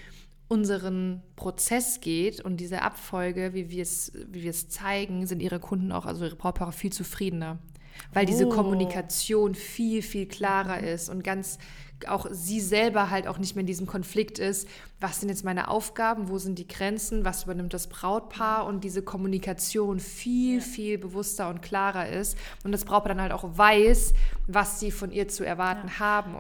unseren 0.53 1.23
Prozess 1.35 2.01
geht 2.03 2.43
und 2.43 2.59
diese 2.59 2.83
Abfolge, 2.83 3.55
wie 3.55 3.71
wir 3.71 3.83
es, 3.83 4.13
wie 4.31 4.43
wir 4.43 4.51
es 4.51 4.69
zeigen, 4.69 5.27
sind 5.27 5.41
ihre 5.41 5.59
Kunden 5.59 5.93
auch, 5.93 6.05
also 6.05 6.27
ihre 6.27 6.37
Brautpaare 6.37 6.73
viel 6.73 6.93
zufriedener. 6.93 7.59
Weil 8.13 8.25
oh. 8.25 8.27
diese 8.27 8.47
Kommunikation 8.47 9.55
viel, 9.55 10.03
viel 10.03 10.27
klarer 10.27 10.83
mhm. 10.83 10.89
ist 10.89 11.09
und 11.09 11.25
ganz 11.25 11.59
auch 12.07 12.27
sie 12.31 12.61
selber 12.61 13.11
halt 13.11 13.29
auch 13.29 13.39
nicht 13.39 13.55
mehr 13.55 13.61
in 13.61 13.67
diesem 13.67 13.87
Konflikt 13.87 14.39
ist, 14.39 14.69
was 15.01 15.21
sind 15.21 15.31
jetzt 15.31 15.45
meine 15.45 15.69
Aufgaben, 15.69 16.29
wo 16.29 16.37
sind 16.37 16.59
die 16.59 16.67
Grenzen, 16.67 17.25
was 17.25 17.45
übernimmt 17.45 17.73
das 17.73 17.87
Brautpaar 17.87 18.67
und 18.67 18.85
diese 18.85 19.03
Kommunikation 19.03 20.01
viel, 20.01 20.61
viel 20.61 20.99
bewusster 20.99 21.49
und 21.49 21.63
klarer 21.63 22.09
ist 22.09 22.37
und 22.65 22.73
das 22.73 22.85
Brautpaar 22.85 23.15
dann 23.15 23.23
halt 23.23 23.33
auch 23.33 23.57
weiß, 23.57 24.13
was 24.49 24.81
sie 24.81 24.91
von 24.91 25.13
ihr 25.13 25.29
zu 25.29 25.45
erwarten 25.45 25.89
ja. 25.89 25.99
haben. 26.01 26.37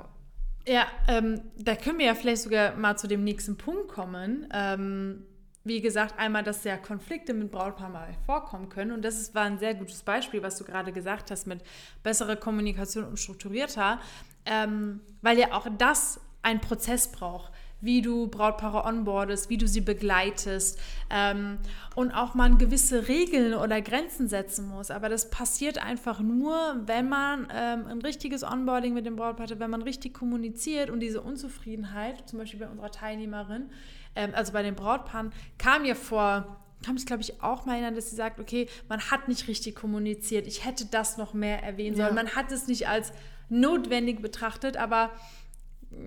Ja, 0.66 0.86
ähm, 1.08 1.40
da 1.56 1.74
können 1.74 1.98
wir 1.98 2.06
ja 2.06 2.14
vielleicht 2.14 2.42
sogar 2.42 2.76
mal 2.76 2.96
zu 2.96 3.08
dem 3.08 3.24
nächsten 3.24 3.56
Punkt 3.56 3.88
kommen. 3.88 4.48
Ähm, 4.52 5.24
wie 5.64 5.80
gesagt, 5.80 6.18
einmal, 6.18 6.42
dass 6.42 6.64
ja 6.64 6.76
Konflikte 6.76 7.34
mit 7.34 7.50
Brautpaar 7.50 7.88
mal 7.88 8.14
vorkommen 8.26 8.68
können. 8.68 8.92
Und 8.92 9.02
das 9.02 9.20
ist, 9.20 9.34
war 9.34 9.44
ein 9.44 9.58
sehr 9.58 9.74
gutes 9.74 10.02
Beispiel, 10.02 10.42
was 10.42 10.58
du 10.58 10.64
gerade 10.64 10.92
gesagt 10.92 11.30
hast, 11.30 11.46
mit 11.46 11.62
besserer 12.02 12.36
Kommunikation 12.36 13.04
und 13.04 13.18
strukturierter, 13.18 14.00
ähm, 14.44 15.00
weil 15.20 15.38
ja 15.38 15.52
auch 15.52 15.66
das 15.78 16.20
einen 16.42 16.60
Prozess 16.60 17.10
braucht 17.10 17.52
wie 17.82 18.00
du 18.00 18.28
Brautpaare 18.28 18.84
onboardest, 18.84 19.50
wie 19.50 19.58
du 19.58 19.68
sie 19.68 19.82
begleitest 19.82 20.80
ähm, 21.10 21.58
und 21.94 22.12
auch 22.12 22.34
man 22.34 22.56
gewisse 22.56 23.08
Regeln 23.08 23.54
oder 23.54 23.82
Grenzen 23.82 24.28
setzen 24.28 24.68
muss. 24.68 24.90
Aber 24.90 25.08
das 25.08 25.28
passiert 25.28 25.84
einfach 25.84 26.20
nur, 26.20 26.80
wenn 26.86 27.08
man 27.08 27.48
ähm, 27.54 27.86
ein 27.88 28.00
richtiges 28.00 28.44
Onboarding 28.44 28.94
mit 28.94 29.04
dem 29.04 29.16
Brautpaar 29.16 29.48
hat, 29.48 29.58
wenn 29.58 29.70
man 29.70 29.82
richtig 29.82 30.14
kommuniziert 30.14 30.88
und 30.88 31.00
diese 31.00 31.20
Unzufriedenheit, 31.20 32.28
zum 32.28 32.38
Beispiel 32.38 32.60
bei 32.60 32.68
unserer 32.68 32.92
Teilnehmerin, 32.92 33.68
ähm, 34.14 34.30
also 34.34 34.52
bei 34.52 34.62
den 34.62 34.76
Brautpaaren, 34.76 35.32
kam 35.58 35.82
mir 35.82 35.96
vor 35.96 36.56
kann 36.84 36.94
mich, 36.94 37.06
glaube 37.06 37.22
ich, 37.22 37.40
auch 37.44 37.64
mal 37.64 37.74
erinnern, 37.74 37.94
dass 37.94 38.10
sie 38.10 38.16
sagt, 38.16 38.40
okay, 38.40 38.68
man 38.88 39.00
hat 39.00 39.28
nicht 39.28 39.46
richtig 39.46 39.76
kommuniziert, 39.76 40.48
ich 40.48 40.64
hätte 40.64 40.84
das 40.86 41.16
noch 41.16 41.32
mehr 41.32 41.62
erwähnen 41.62 41.94
sollen, 41.94 42.08
ja. 42.08 42.14
man 42.14 42.34
hat 42.34 42.50
es 42.50 42.66
nicht 42.66 42.88
als 42.88 43.12
notwendig 43.48 44.20
betrachtet, 44.20 44.76
aber 44.76 45.10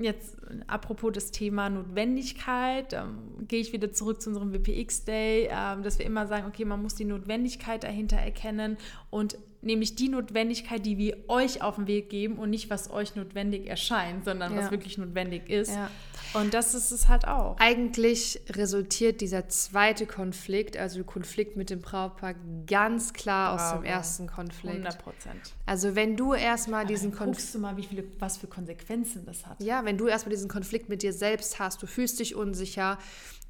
jetzt 0.02 0.38
apropos 0.68 1.12
das 1.14 1.32
Thema 1.32 1.70
Notwendigkeit, 1.70 2.94
ähm, 2.94 3.48
gehe 3.48 3.62
ich 3.62 3.74
wieder 3.74 3.92
zurück 3.92 4.22
zu 4.22 4.30
unserem 4.30 4.54
WPX 4.54 5.06
Day, 5.06 5.50
ähm, 5.52 5.84
dass 5.84 6.00
wir 6.00 6.06
immer 6.06 6.28
sagen, 6.28 6.48
okay, 6.48 6.66
man 6.66 6.82
muss 6.82 6.96
die 6.96 7.06
Notwendigkeit 7.06 7.84
dahinter 7.84 8.18
erkennen 8.18 8.78
und 9.10 9.38
nämlich 9.62 9.96
die 9.96 10.10
Notwendigkeit, 10.10 10.86
die 10.86 10.98
wir 10.98 11.18
euch 11.28 11.62
auf 11.62 11.76
den 11.76 11.88
Weg 11.88 12.10
geben 12.10 12.38
und 12.38 12.52
nicht, 12.52 12.70
was 12.70 12.90
euch 12.92 13.16
notwendig 13.16 13.68
erscheint, 13.68 14.24
sondern 14.24 14.54
ja. 14.54 14.60
was 14.60 14.72
wirklich 14.72 14.98
notwendig 14.98 15.50
ist. 15.50 15.74
Ja. 15.74 15.90
Und 16.36 16.54
das 16.54 16.76
ist 16.76 16.92
es 16.92 17.08
halt 17.08 17.28
auch. 17.28 17.58
Eigentlich 17.60 18.42
resultiert 18.50 19.22
dieser 19.22 19.48
zweite 19.48 20.06
Konflikt, 20.06 20.78
also 20.78 21.04
Konflikt 21.04 21.56
mit 21.56 21.70
dem 21.70 21.82
Brautpaar, 21.82 22.36
ganz 22.68 23.14
klar 23.14 23.56
Bravo. 23.56 23.64
aus 23.64 23.74
dem 23.74 23.84
ersten 23.86 24.28
Konflikt. 24.28 24.76
100 24.76 25.00
Prozent. 25.00 25.54
Also 25.66 25.96
wenn 25.96 26.18
du 26.18 26.34
erstmal 26.34 26.86
diesen 26.86 27.12
Konflikt... 27.12 27.38
Guckst 27.38 27.56
du 27.56 27.60
mal, 27.60 27.78
wie 27.78 27.84
viele, 27.84 28.04
was 28.20 28.38
für 28.38 28.48
Konsequenzen 28.48 29.26
das 29.26 29.46
hat. 29.46 29.62
Ja, 29.62 29.86
wenn 29.86 29.98
du 29.98 30.08
erstmal 30.08 30.32
diesen 30.32 30.50
Konflikt 30.50 30.90
mit 30.90 31.04
dir 31.04 31.14
selbst 31.14 31.60
hast, 31.60 31.82
du 31.82 31.88
fühlst 31.88 32.20
dich 32.20 32.36
unsicher, 32.36 32.98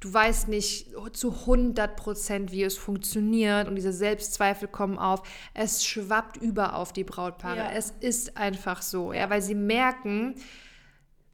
du 0.00 0.12
weißt 0.12 0.48
nicht 0.48 0.88
zu 1.12 1.32
100 1.32 1.96
Prozent, 1.96 2.52
wie 2.52 2.62
es 2.62 2.76
funktioniert 2.76 3.68
und 3.68 3.74
diese 3.74 3.92
Selbstzweifel 3.92 4.68
kommen 4.68 4.98
auf. 4.98 5.22
Es 5.54 5.84
schwappt 5.84 6.36
über 6.36 6.76
auf 6.76 6.92
die 6.92 7.04
Brautpaare. 7.04 7.56
Ja. 7.56 7.70
Es 7.72 7.92
ist 8.00 8.36
einfach 8.36 8.82
so, 8.82 9.12
ja, 9.12 9.28
weil 9.30 9.42
sie 9.42 9.54
merken 9.54 10.36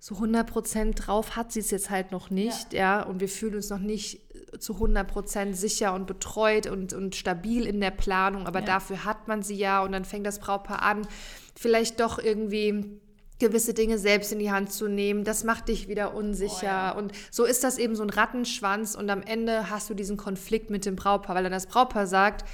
so 0.03 0.17
100 0.17 0.51
Prozent 0.51 1.07
drauf 1.07 1.37
hat 1.37 1.53
sie 1.53 1.61
es 1.61 1.71
jetzt 1.71 1.89
halt 1.89 2.11
noch 2.11 2.29
nicht, 2.29 2.73
ja. 2.73 2.99
ja, 2.99 3.03
und 3.05 3.21
wir 3.21 3.29
fühlen 3.29 3.55
uns 3.55 3.71
noch 3.71 3.79
nicht 3.79 4.21
zu 4.59 4.75
100 4.75 5.07
Prozent 5.07 5.57
sicher 5.57 5.95
und 5.95 6.09
betreut 6.09 6.67
und, 6.67 6.93
und 6.93 7.15
stabil 7.15 7.65
in 7.69 7.81
der 7.81 7.93
Planung, 7.93 8.49
aber 8.49 8.59
ja. 8.59 8.67
dafür 8.67 9.05
hat 9.05 9.29
man 9.29 9.45
sie 9.45 9.55
ja 9.55 9.81
und 9.81 9.93
dann 9.93 10.05
fängt 10.05 10.27
das 10.27 10.41
Brautpaar 10.41 10.83
an, 10.83 11.07
vielleicht 11.55 12.01
doch 12.01 12.19
irgendwie 12.19 13.01
gewisse 13.39 13.75
Dinge 13.75 13.97
selbst 13.97 14.33
in 14.33 14.41
die 14.41 14.51
Hand 14.51 14.73
zu 14.73 14.89
nehmen, 14.89 15.23
das 15.23 15.45
macht 15.45 15.69
dich 15.69 15.87
wieder 15.87 16.15
unsicher. 16.15 16.57
Oh, 16.63 16.67
ja. 16.67 16.91
Und 16.91 17.13
so 17.31 17.45
ist 17.45 17.63
das 17.63 17.79
eben 17.79 17.95
so 17.95 18.03
ein 18.03 18.11
Rattenschwanz 18.11 18.97
und 18.97 19.09
am 19.09 19.23
Ende 19.23 19.71
hast 19.71 19.89
du 19.89 19.95
diesen 19.95 20.17
Konflikt 20.17 20.69
mit 20.69 20.85
dem 20.85 20.97
Brautpaar, 20.97 21.37
weil 21.37 21.45
dann 21.45 21.53
das 21.53 21.67
Brautpaar 21.67 22.09
sagt, 22.09 22.45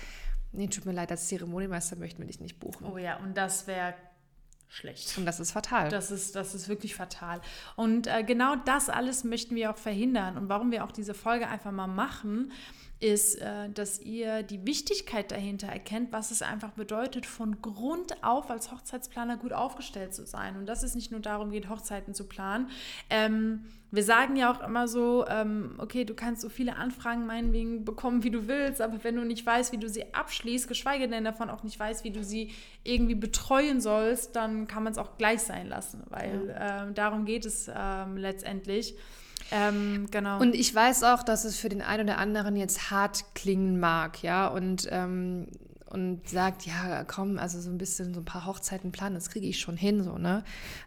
nee, 0.52 0.67
tut 0.67 0.85
mir 0.85 0.93
leid, 0.93 1.11
als 1.11 1.28
Zeremoniemeister 1.28 1.97
möchten 1.97 2.21
wir 2.21 2.26
dich 2.26 2.40
nicht 2.40 2.61
buchen. 2.61 2.85
Oh 2.85 2.99
ja, 2.99 3.17
und 3.17 3.38
das 3.38 3.67
wäre 3.67 3.95
schlecht. 4.68 5.16
Und 5.16 5.26
das 5.26 5.40
ist 5.40 5.52
fatal. 5.52 5.88
Das 5.88 6.10
ist, 6.10 6.37
das 6.37 6.54
ist 6.54 6.68
wirklich 6.68 6.94
fatal. 6.94 7.40
Und 7.76 8.06
äh, 8.06 8.22
genau 8.22 8.56
das 8.56 8.88
alles 8.88 9.25
möchten 9.25 9.54
wir 9.54 9.70
auch 9.70 9.78
verhindern. 9.78 10.37
Und 10.37 10.48
warum 10.48 10.70
wir 10.70 10.84
auch 10.84 10.92
diese 10.92 11.14
Folge 11.14 11.48
einfach 11.48 11.72
mal 11.72 11.87
machen, 11.87 12.52
ist, 13.00 13.37
äh, 13.37 13.71
dass 13.71 14.00
ihr 14.00 14.43
die 14.43 14.67
Wichtigkeit 14.67 15.31
dahinter 15.31 15.69
erkennt, 15.69 16.12
was 16.12 16.31
es 16.31 16.43
einfach 16.43 16.73
bedeutet, 16.73 17.26
von 17.26 17.62
Grund 17.62 18.25
auf 18.25 18.50
als 18.50 18.73
Hochzeitsplaner 18.73 19.37
gut 19.37 19.52
aufgestellt 19.52 20.14
zu 20.14 20.26
sein. 20.26 20.57
Und 20.57 20.67
dass 20.67 20.83
es 20.83 20.95
nicht 20.97 21.12
nur 21.12 21.21
darum 21.21 21.50
geht, 21.50 21.69
Hochzeiten 21.69 22.12
zu 22.12 22.25
planen. 22.25 22.71
Ähm, 23.09 23.64
wir 23.90 24.02
sagen 24.02 24.37
ja 24.37 24.52
auch 24.52 24.61
immer 24.61 24.87
so, 24.88 25.25
ähm, 25.28 25.76
okay, 25.78 26.05
du 26.05 26.14
kannst 26.14 26.43
so 26.43 26.49
viele 26.49 26.76
Anfragen 26.76 27.25
meinetwegen 27.25 27.85
bekommen, 27.85 28.23
wie 28.23 28.31
du 28.31 28.47
willst, 28.49 28.83
aber 28.83 29.02
wenn 29.02 29.17
du 29.17 29.25
nicht 29.25 29.47
weißt, 29.47 29.73
wie 29.73 29.78
du 29.78 29.88
sie 29.88 30.12
abschließt, 30.12 30.69
geschweige 30.69 31.09
denn 31.09 31.25
davon 31.25 31.49
auch 31.49 31.62
nicht 31.62 31.78
weißt, 31.78 32.05
wie 32.05 32.11
du 32.11 32.23
sie 32.23 32.52
irgendwie 32.85 33.14
betreuen 33.14 33.81
sollst, 33.81 34.37
dann 34.37 34.67
kann 34.67 34.83
man 34.83 34.93
es 34.93 34.99
auch 34.99 35.17
gleich 35.17 35.40
sein 35.40 35.69
lassen, 35.69 36.02
weil 36.11 36.49
ja. 36.49 36.88
äh, 36.88 36.93
darum 36.93 37.25
geht 37.25 37.47
es 37.47 37.71
ähm, 37.75 38.17
letztendlich. 38.17 38.95
Ähm, 39.50 40.07
genau. 40.11 40.40
Und 40.40 40.54
ich 40.54 40.75
weiß 40.75 41.04
auch, 41.04 41.23
dass 41.23 41.45
es 41.45 41.57
für 41.59 41.68
den 41.68 41.83
einen 41.83 42.09
oder 42.09 42.18
anderen 42.18 42.57
jetzt 42.57 42.90
hart 42.90 43.35
klingen 43.35 43.80
mag, 43.80 44.23
ja, 44.23 44.49
und, 44.49 44.88
ähm, 44.90 45.49
und 45.87 46.28
sagt, 46.28 46.66
ja, 46.66 47.04
komm, 47.04 47.38
also 47.38 47.61
so 47.61 47.71
ein 47.71 47.78
bisschen 47.78 48.12
so 48.12 48.21
ein 48.21 48.25
paar 48.25 48.45
Hochzeiten 48.45 48.92
planen, 48.92 49.14
das 49.14 49.30
kriege 49.30 49.47
ich 49.47 49.59
schon 49.59 49.76
hin, 49.76 50.02
so, 50.02 50.18
ne? 50.18 50.45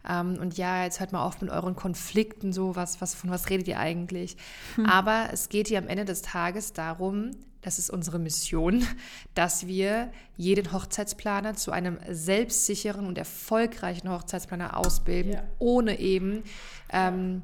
Ähm, 0.07 0.37
und 0.39 0.57
ja, 0.57 0.83
jetzt 0.83 0.99
hört 0.99 1.11
mal 1.11 1.23
auf 1.23 1.41
mit 1.41 1.49
euren 1.49 1.75
Konflikten, 1.75 2.53
so, 2.53 2.75
was, 2.75 3.01
was, 3.01 3.15
von 3.15 3.31
was 3.31 3.49
redet 3.49 3.67
ihr 3.67 3.79
eigentlich? 3.79 4.37
Hm. 4.75 4.85
Aber 4.85 5.29
es 5.31 5.49
geht 5.49 5.67
hier 5.67 5.79
am 5.79 5.87
Ende 5.87 6.05
des 6.05 6.21
Tages 6.21 6.73
darum, 6.73 7.31
das 7.61 7.77
ist 7.77 7.89
unsere 7.89 8.19
Mission, 8.19 8.85
dass 9.33 9.67
wir 9.67 10.11
jeden 10.37 10.71
Hochzeitsplaner 10.71 11.55
zu 11.55 11.71
einem 11.71 11.97
selbstsicheren 12.09 13.05
und 13.05 13.17
erfolgreichen 13.17 14.09
Hochzeitsplaner 14.09 14.77
ausbilden, 14.77 15.33
ja. 15.33 15.43
ohne 15.59 15.99
eben 15.99 16.43
ähm, 16.91 17.43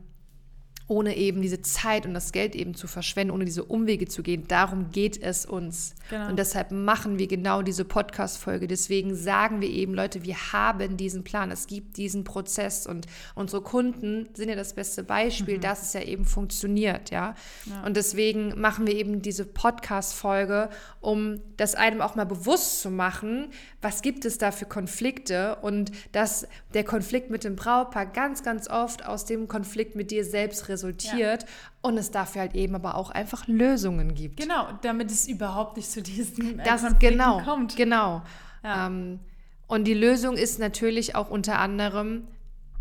ohne 0.89 1.17
eben 1.17 1.41
diese 1.41 1.61
Zeit 1.61 2.05
und 2.05 2.13
das 2.13 2.31
Geld 2.31 2.55
eben 2.55 2.73
zu 2.73 2.87
verschwenden, 2.87 3.31
ohne 3.31 3.43
diese 3.43 3.65
Umwege 3.65 4.07
zu 4.07 4.23
gehen. 4.23 4.45
Darum 4.47 4.91
geht 4.91 5.21
es 5.21 5.45
uns. 5.45 5.95
Genau. 6.09 6.29
Und 6.29 6.39
deshalb 6.39 6.71
machen 6.71 7.19
wir 7.19 7.27
genau 7.27 7.61
diese 7.61 7.83
Podcast-Folge. 7.83 8.67
Deswegen 8.67 9.13
sagen 9.13 9.59
wir 9.59 9.69
eben, 9.69 9.93
Leute, 9.93 10.23
wir 10.23 10.53
haben 10.53 10.95
diesen 10.95 11.25
Plan. 11.25 11.51
Es 11.51 11.67
gibt 11.67 11.97
diesen 11.97 12.23
Prozess 12.23 12.87
und 12.87 13.05
unsere 13.35 13.61
Kunden 13.61 14.29
sind 14.33 14.47
ja 14.47 14.55
das 14.55 14.73
beste 14.75 15.03
Beispiel, 15.03 15.57
mhm. 15.57 15.61
dass 15.61 15.81
es 15.81 15.91
ja 15.91 16.01
eben 16.01 16.23
funktioniert, 16.23 17.09
ja? 17.09 17.35
ja. 17.65 17.83
Und 17.85 17.97
deswegen 17.97 18.59
machen 18.59 18.87
wir 18.87 18.95
eben 18.95 19.21
diese 19.21 19.43
Podcast-Folge, 19.43 20.69
um 21.01 21.41
das 21.57 21.75
einem 21.75 21.99
auch 21.99 22.15
mal 22.15 22.25
bewusst 22.25 22.81
zu 22.81 22.89
machen, 22.89 23.49
was 23.81 24.01
gibt 24.01 24.23
es 24.23 24.37
da 24.37 24.51
für 24.51 24.65
Konflikte 24.65 25.57
und 25.61 25.91
dass 26.13 26.47
der 26.73 26.85
Konflikt 26.85 27.29
mit 27.29 27.43
dem 27.43 27.57
Brautpaar 27.57 28.05
ganz, 28.05 28.41
ganz 28.41 28.69
oft 28.69 29.05
aus 29.05 29.25
dem 29.25 29.49
Konflikt 29.49 29.95
mit 29.95 30.11
dir 30.11 30.23
selbst 30.23 30.69
resultiert 30.69 30.76
resultiert 30.77 31.43
ja. 31.43 31.49
und 31.81 31.97
es 31.97 32.11
dafür 32.11 32.41
halt 32.41 32.55
eben 32.55 32.75
aber 32.75 32.95
auch 32.95 33.09
einfach 33.09 33.47
Lösungen 33.47 34.13
gibt. 34.13 34.37
Genau, 34.37 34.67
damit 34.81 35.11
es 35.11 35.27
überhaupt 35.27 35.77
nicht 35.77 35.89
zu 35.89 36.01
diesen 36.01 36.59
äh, 36.59 36.63
das, 36.63 36.81
Konflikten 36.81 37.17
genau, 37.17 37.41
kommt. 37.41 37.75
Genau. 37.75 38.21
Ja. 38.63 38.87
Ähm, 38.87 39.19
und 39.67 39.85
die 39.85 39.93
Lösung 39.93 40.37
ist 40.37 40.59
natürlich 40.59 41.15
auch 41.15 41.29
unter 41.29 41.59
anderem, 41.59 42.27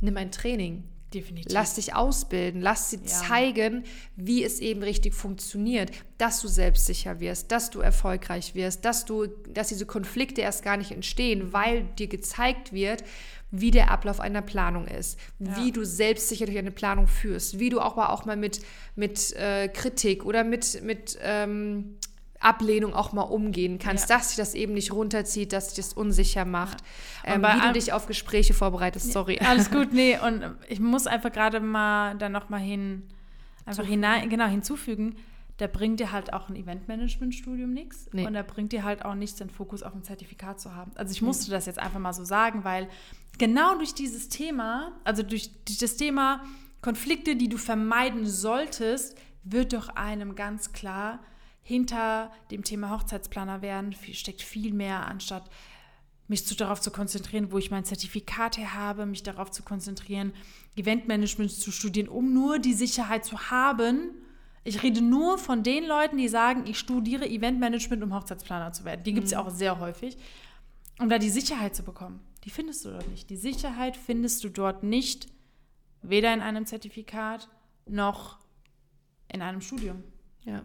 nimm 0.01 0.17
ein 0.17 0.31
Training. 0.31 0.85
Definitiv. 1.15 1.53
Lass 1.53 1.77
dich 1.77 1.95
ausbilden, 1.95 2.61
lass 2.61 2.91
sie 2.91 2.97
ja. 2.97 3.07
zeigen, 3.07 3.85
wie 4.17 4.43
es 4.43 4.59
eben 4.59 4.83
richtig 4.83 5.15
funktioniert, 5.15 5.91
dass 6.19 6.41
du 6.41 6.49
selbstsicher 6.49 7.21
wirst, 7.21 7.53
dass 7.53 7.71
du 7.71 7.81
erfolgreich 7.81 8.55
wirst, 8.55 8.85
dass 8.85 9.05
du, 9.05 9.27
dass 9.27 9.69
diese 9.69 9.87
Konflikte 9.87 10.41
erst 10.41 10.65
gar 10.65 10.77
nicht 10.77 10.91
entstehen, 10.91 11.53
weil 11.53 11.85
dir 11.85 12.09
gezeigt 12.09 12.73
wird, 12.73 13.05
wie 13.51 13.71
der 13.71 13.91
Ablauf 13.91 14.21
einer 14.21 14.43
Planung 14.43 14.87
ist, 14.87 15.19
ja. 15.39 15.57
wie 15.57 15.73
du 15.73 15.85
selbstsicher 15.85 16.47
durch 16.47 16.59
eine 16.59 16.71
Planung 16.71 17.07
führst, 17.07 17.59
wie 17.59 17.71
du 17.71 17.81
auch 17.81 17.97
mal, 17.97 18.09
auch 18.09 18.25
mal 18.25 18.37
mit, 18.37 18.61
mit 18.97 19.33
äh, 19.37 19.69
Kritik 19.69 20.25
oder 20.25 20.45
mit, 20.45 20.83
mit 20.83 21.19
ähm, 21.23 21.97
Ablehnung 22.41 22.95
auch 22.95 23.13
mal 23.13 23.23
umgehen 23.23 23.79
kannst, 23.79 24.11
ja. 24.11 24.17
dass 24.17 24.29
sich 24.29 24.37
das 24.37 24.55
eben 24.55 24.75
nicht 24.75 24.93
runterzieht, 24.93 25.53
dass 25.53 25.69
sich 25.69 25.85
das 25.85 25.93
unsicher 25.93 26.45
macht, 26.45 26.79
ja. 27.27 27.35
ähm, 27.35 27.43
wie 27.43 27.67
du 27.67 27.73
dich 27.73 27.93
auf 27.93 28.07
Gespräche 28.07 28.55
vorbereitest. 28.55 29.13
Sorry. 29.13 29.39
Alles 29.45 29.71
gut, 29.71 29.93
nee, 29.93 30.19
und 30.23 30.43
ich 30.69 30.81
muss 30.81 31.07
einfach 31.07 31.33
gerade 31.33 31.61
mal 31.61 32.17
dann 32.17 32.33
noch 32.33 32.49
mal 32.49 32.61
hin, 32.61 33.05
einfach 33.65 33.87
hinein, 33.87 34.29
genau, 34.29 34.47
hinzufügen, 34.47 35.17
da 35.59 35.67
bringt 35.67 36.01
dir 36.01 36.13
halt 36.13 36.33
auch 36.33 36.49
ein 36.49 36.57
Eventmanagement-Studium 36.57 37.73
nichts 37.73 38.09
nee. 38.13 38.27
und 38.27 38.35
da 38.35 38.43
bringt 38.43 38.73
dir 38.73 38.85
halt 38.85 39.05
auch 39.05 39.15
nichts, 39.15 39.39
den 39.39 39.51
Fokus 39.51 39.83
auf 39.83 39.95
ein 39.95 40.03
Zertifikat 40.03 40.61
zu 40.61 40.75
haben. 40.75 40.93
Also 40.97 41.13
ich 41.13 41.23
musste 41.23 41.51
das 41.51 41.67
jetzt 41.67 41.79
einfach 41.79 41.99
mal 41.99 42.13
so 42.13 42.25
sagen, 42.25 42.65
weil 42.65 42.89
genau 43.39 43.77
durch 43.77 43.95
dieses 43.95 44.29
Thema, 44.29 44.93
also 45.05 45.23
durch, 45.23 45.51
durch 45.65 45.79
das 45.79 45.97
Thema 45.97 46.45
Konflikte, 46.83 47.37
die 47.37 47.49
du 47.49 47.57
vermeiden 47.57 48.27
solltest, 48.27 49.17
wird 49.45 49.73
doch 49.73 49.89
einem 49.89 50.35
ganz 50.35 50.73
klar, 50.73 51.21
hinter 51.63 52.31
dem 52.51 52.63
Thema 52.63 52.91
Hochzeitsplaner 52.91 53.61
werden 53.63 53.93
steckt 54.13 54.43
viel 54.43 54.73
mehr, 54.73 55.07
anstatt 55.07 55.51
mich 56.29 56.47
zu, 56.47 56.55
darauf 56.55 56.81
zu 56.81 56.91
konzentrieren, 56.91 57.51
wo 57.51 57.59
ich 57.59 57.71
mein 57.71 57.85
Zertifikat 57.85 58.57
her 58.59 58.75
habe, 58.75 59.07
mich 59.07 59.23
darauf 59.23 59.51
zu 59.51 59.63
konzentrieren, 59.63 60.33
Eventmanagement 60.77 61.51
zu 61.51 61.71
studieren, 61.71 62.09
um 62.09 62.33
nur 62.33 62.59
die 62.59 62.73
Sicherheit 62.73 63.25
zu 63.25 63.51
haben. 63.51 64.11
Ich 64.67 64.83
rede 64.83 65.01
nur 65.01 65.39
von 65.39 65.63
den 65.63 65.87
Leuten, 65.87 66.17
die 66.17 66.29
sagen, 66.29 66.65
ich 66.67 66.79
studiere 66.79 67.27
Eventmanagement, 67.27 68.03
um 68.03 68.13
Hochzeitsplaner 68.15 68.73
zu 68.73 68.85
werden. 68.85 69.05
Die 69.05 69.13
gibt 69.13 69.27
es 69.27 69.33
ja 69.33 69.41
mhm. 69.41 69.47
auch 69.47 69.51
sehr 69.51 69.79
häufig. 69.79 70.19
Um 70.99 71.09
da 71.09 71.19
die 71.19 71.31
Sicherheit 71.31 71.77
zu 71.77 71.83
bekommen. 71.83 72.21
Die 72.45 72.51
findest 72.51 72.85
du 72.85 72.91
dort 72.91 73.09
nicht. 73.09 73.31
Die 73.31 73.37
Sicherheit 73.37 73.97
findest 73.97 74.43
du 74.43 74.49
dort 74.49 74.83
nicht, 74.83 75.29
weder 76.03 76.33
in 76.33 76.41
einem 76.41 76.67
Zertifikat 76.67 77.49
noch 77.87 78.39
in 79.33 79.43
einem 79.43 79.61
Studium. 79.61 80.03
Ja. 80.45 80.63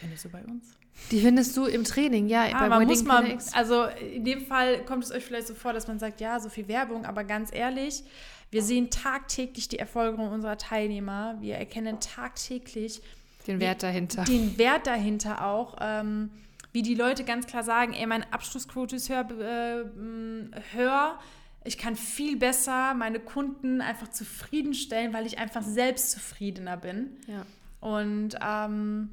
Findest 0.00 0.24
du 0.24 0.28
bei 0.28 0.44
uns? 0.44 0.78
Die 1.10 1.20
findest 1.20 1.56
du 1.56 1.64
im 1.64 1.84
Training, 1.84 2.28
ja. 2.28 2.44
Ah, 2.52 2.60
bei 2.60 2.68
man 2.68 2.86
muss 2.86 3.04
mal, 3.04 3.38
also 3.52 3.84
in 3.84 4.24
dem 4.24 4.44
Fall 4.44 4.84
kommt 4.84 5.04
es 5.04 5.12
euch 5.12 5.24
vielleicht 5.24 5.46
so 5.46 5.54
vor, 5.54 5.72
dass 5.72 5.86
man 5.88 5.98
sagt, 5.98 6.20
ja, 6.20 6.40
so 6.40 6.48
viel 6.48 6.68
Werbung, 6.68 7.06
aber 7.06 7.24
ganz 7.24 7.54
ehrlich, 7.54 8.02
wir 8.50 8.62
sehen 8.62 8.90
tagtäglich 8.90 9.68
die 9.68 9.78
Erfolge 9.78 10.22
unserer 10.22 10.56
Teilnehmer. 10.56 11.36
Wir 11.40 11.56
erkennen 11.56 12.00
tagtäglich 12.00 13.02
den 13.46 13.60
Wert 13.60 13.82
dahinter. 13.82 14.24
Den 14.24 14.58
Wert 14.58 14.86
dahinter 14.86 15.44
auch. 15.44 15.76
Ähm, 15.80 16.30
wie 16.72 16.82
die 16.82 16.94
Leute 16.94 17.24
ganz 17.24 17.46
klar 17.46 17.64
sagen, 17.64 17.92
ey, 17.94 18.06
meine 18.06 18.30
Abschlussquote 18.32 18.96
ist 18.96 19.08
höher, 19.08 19.28
äh, 19.40 20.76
höher. 20.76 21.18
Ich 21.64 21.76
kann 21.76 21.96
viel 21.96 22.36
besser 22.36 22.94
meine 22.94 23.20
Kunden 23.20 23.80
einfach 23.80 24.08
zufriedenstellen, 24.08 25.12
weil 25.12 25.26
ich 25.26 25.38
einfach 25.38 25.62
selbst 25.62 26.12
zufriedener 26.12 26.76
bin. 26.76 27.16
Ja. 27.26 27.44
Und 27.80 28.36
ähm, 28.42 29.10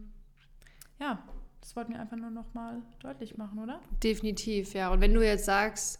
ja, 1.00 1.24
das 1.62 1.76
wollten 1.76 1.94
wir 1.94 2.00
einfach 2.00 2.18
nur 2.18 2.30
noch 2.30 2.54
mal 2.54 2.82
deutlich 3.00 3.38
machen, 3.38 3.60
oder? 3.60 3.80
Definitiv, 4.04 4.74
ja. 4.74 4.92
Und 4.92 5.02
wenn 5.02 5.14
du 5.14 5.26
jetzt 5.26 5.46
sagst, 5.46 6.00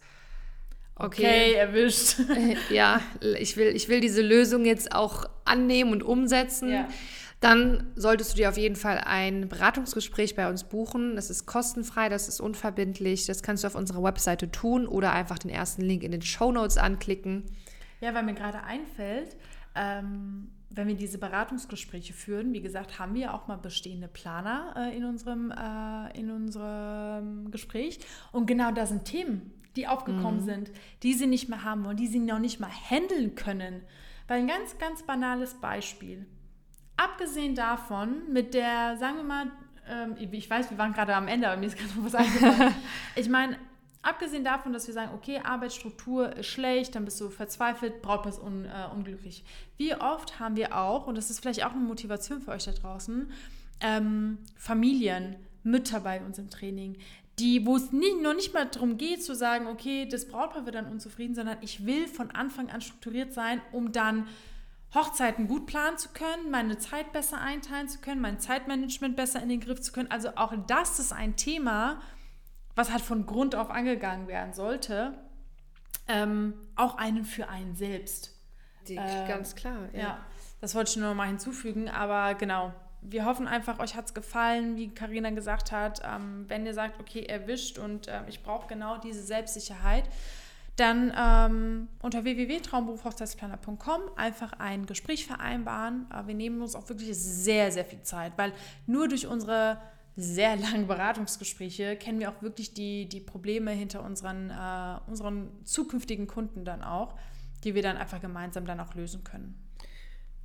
okay, 0.96 1.52
okay 1.52 1.52
erwischt. 1.54 2.18
ja, 2.70 3.00
ich 3.38 3.56
will, 3.56 3.68
ich 3.68 3.88
will 3.88 4.00
diese 4.00 4.22
Lösung 4.22 4.64
jetzt 4.64 4.92
auch 4.92 5.24
annehmen 5.44 5.92
und 5.92 6.02
umsetzen. 6.02 6.70
Ja. 6.70 6.88
Dann 7.40 7.92
solltest 7.96 8.32
du 8.32 8.36
dir 8.36 8.48
auf 8.48 8.56
jeden 8.56 8.76
Fall 8.76 9.02
ein 9.04 9.48
Beratungsgespräch 9.48 10.34
bei 10.34 10.48
uns 10.48 10.64
buchen. 10.64 11.16
Das 11.16 11.28
ist 11.28 11.44
kostenfrei, 11.44 12.08
das 12.08 12.28
ist 12.28 12.40
unverbindlich. 12.40 13.26
Das 13.26 13.42
kannst 13.42 13.62
du 13.62 13.68
auf 13.68 13.74
unserer 13.74 14.02
Webseite 14.02 14.50
tun 14.50 14.86
oder 14.86 15.12
einfach 15.12 15.38
den 15.38 15.50
ersten 15.50 15.82
Link 15.82 16.02
in 16.02 16.12
den 16.12 16.22
Show 16.22 16.50
Notes 16.50 16.78
anklicken. 16.78 17.44
Ja, 18.00 18.14
weil 18.14 18.22
mir 18.22 18.34
gerade 18.34 18.62
einfällt, 18.62 19.36
ähm, 19.74 20.48
wenn 20.70 20.88
wir 20.88 20.94
diese 20.94 21.18
Beratungsgespräche 21.18 22.12
führen, 22.12 22.52
wie 22.52 22.60
gesagt, 22.60 22.98
haben 22.98 23.14
wir 23.14 23.34
auch 23.34 23.46
mal 23.46 23.56
bestehende 23.56 24.08
Planer 24.08 24.74
äh, 24.76 24.96
in, 24.96 25.04
unserem, 25.04 25.50
äh, 25.50 26.18
in 26.18 26.30
unserem 26.30 27.50
Gespräch. 27.50 28.00
Und 28.32 28.46
genau 28.46 28.72
da 28.72 28.86
sind 28.86 29.04
Themen, 29.04 29.52
die 29.76 29.86
aufgekommen 29.86 30.40
mhm. 30.40 30.44
sind, 30.44 30.70
die 31.02 31.14
sie 31.14 31.26
nicht 31.26 31.48
mehr 31.48 31.64
haben 31.64 31.84
wollen, 31.84 31.96
die 31.96 32.06
sie 32.06 32.18
noch 32.18 32.38
nicht 32.38 32.60
mal 32.60 32.70
handeln 32.70 33.34
können. 33.34 33.82
Weil 34.28 34.40
ein 34.40 34.48
ganz, 34.48 34.78
ganz 34.78 35.02
banales 35.02 35.54
Beispiel. 35.54 36.26
Abgesehen 36.96 37.54
davon, 37.54 38.32
mit 38.32 38.54
der, 38.54 38.96
sagen 38.96 39.18
wir 39.18 39.24
mal, 39.24 39.46
ähm, 39.88 40.16
ich 40.32 40.48
weiß, 40.48 40.70
wir 40.70 40.78
waren 40.78 40.92
gerade 40.92 41.14
am 41.14 41.28
Ende, 41.28 41.48
aber 41.48 41.60
mir 41.60 41.66
ist 41.66 41.76
gerade 41.76 41.94
noch 41.94 42.04
was 42.04 42.14
eingefallen. 42.16 42.74
ich 43.14 43.28
meine, 43.28 43.56
Abgesehen 44.06 44.44
davon, 44.44 44.72
dass 44.72 44.86
wir 44.86 44.94
sagen, 44.94 45.10
okay, 45.16 45.40
Arbeitsstruktur 45.42 46.36
ist 46.36 46.46
schlecht, 46.46 46.94
dann 46.94 47.04
bist 47.04 47.20
du 47.20 47.28
verzweifelt, 47.28 48.02
Brautpaar 48.02 48.40
un, 48.40 48.64
äh, 48.64 48.94
unglücklich. 48.94 49.42
Wie 49.78 49.96
oft 49.96 50.38
haben 50.38 50.54
wir 50.54 50.76
auch, 50.76 51.08
und 51.08 51.18
das 51.18 51.28
ist 51.28 51.40
vielleicht 51.40 51.66
auch 51.66 51.72
eine 51.72 51.80
Motivation 51.80 52.40
für 52.40 52.52
euch 52.52 52.66
da 52.66 52.70
draußen, 52.70 53.32
ähm, 53.80 54.38
Familien, 54.54 55.34
Mütter 55.64 55.98
bei 55.98 56.20
uns 56.20 56.38
im 56.38 56.50
Training, 56.50 56.98
die, 57.38 57.66
wo 57.66 57.76
es 57.76 57.92
nie, 57.92 58.14
noch 58.22 58.34
nicht 58.34 58.54
mal 58.54 58.66
darum 58.66 58.96
geht 58.96 59.22
zu 59.22 59.34
sagen, 59.34 59.66
okay, 59.66 60.08
das 60.08 60.26
Brautpaar 60.26 60.64
wird 60.64 60.74
dann 60.74 60.90
unzufrieden, 60.90 61.34
sondern 61.34 61.58
ich 61.60 61.84
will 61.84 62.08
von 62.08 62.30
Anfang 62.30 62.70
an 62.70 62.80
strukturiert 62.80 63.32
sein, 63.32 63.60
um 63.72 63.92
dann 63.92 64.26
Hochzeiten 64.94 65.46
gut 65.46 65.66
planen 65.66 65.98
zu 65.98 66.08
können, 66.10 66.50
meine 66.50 66.78
Zeit 66.78 67.12
besser 67.12 67.40
einteilen 67.40 67.88
zu 67.88 67.98
können, 67.98 68.22
mein 68.22 68.40
Zeitmanagement 68.40 69.16
besser 69.16 69.42
in 69.42 69.50
den 69.50 69.60
Griff 69.60 69.80
zu 69.80 69.92
können. 69.92 70.10
Also 70.10 70.30
auch 70.36 70.54
das 70.66 70.98
ist 70.98 71.12
ein 71.12 71.36
Thema, 71.36 72.00
was 72.74 72.90
halt 72.90 73.02
von 73.02 73.26
Grund 73.26 73.54
auf 73.54 73.70
angegangen 73.70 74.28
werden 74.28 74.54
sollte, 74.54 75.18
ähm, 76.08 76.54
auch 76.76 76.96
einen 76.96 77.24
für 77.24 77.48
einen 77.48 77.74
selbst. 77.74 78.32
Die, 78.88 78.96
äh, 78.96 79.28
ganz 79.28 79.54
klar, 79.54 79.88
ja. 79.92 80.00
ja. 80.00 80.26
Das 80.60 80.74
wollte 80.74 80.90
ich 80.90 80.96
nur 80.96 81.08
noch 81.08 81.16
mal 81.16 81.26
hinzufügen, 81.26 81.88
aber 81.90 82.34
genau. 82.34 82.72
Wir 83.02 83.24
hoffen 83.24 83.46
einfach, 83.46 83.78
euch 83.78 83.94
hat 83.94 84.06
es 84.06 84.14
gefallen, 84.14 84.76
wie 84.76 84.88
Karina 84.88 85.30
gesagt 85.30 85.72
hat. 85.72 86.02
Ähm, 86.04 86.44
wenn 86.48 86.66
ihr 86.66 86.74
sagt, 86.74 87.00
okay, 87.00 87.24
erwischt 87.24 87.78
und 87.78 88.08
äh, 88.08 88.20
ich 88.28 88.42
brauche 88.42 88.66
genau 88.66 88.98
diese 88.98 89.22
Selbstsicherheit, 89.22 90.04
dann 90.76 91.12
ähm, 91.16 91.88
unter 92.02 92.24
www.traumberufhochzeitsplaner.com 92.24 94.02
einfach 94.16 94.52
ein 94.54 94.86
Gespräch 94.86 95.26
vereinbaren. 95.26 96.06
Äh, 96.12 96.26
wir 96.26 96.34
nehmen 96.34 96.60
uns 96.60 96.74
auch 96.74 96.88
wirklich 96.88 97.16
sehr, 97.16 97.72
sehr 97.72 97.84
viel 97.84 98.02
Zeit, 98.02 98.32
weil 98.36 98.52
nur 98.86 99.08
durch 99.08 99.26
unsere 99.26 99.78
sehr 100.16 100.56
langen 100.56 100.86
Beratungsgespräche 100.86 101.96
kennen 101.96 102.20
wir 102.20 102.30
auch 102.30 102.42
wirklich 102.42 102.74
die, 102.74 103.08
die 103.08 103.20
Probleme 103.20 103.70
hinter 103.70 104.02
unseren, 104.02 104.50
äh, 104.50 104.98
unseren 105.08 105.50
zukünftigen 105.64 106.26
Kunden 106.26 106.64
dann 106.64 106.82
auch, 106.82 107.14
die 107.64 107.74
wir 107.74 107.82
dann 107.82 107.96
einfach 107.96 108.20
gemeinsam 108.20 108.66
dann 108.66 108.80
auch 108.80 108.94
lösen 108.94 109.24
können. 109.24 109.62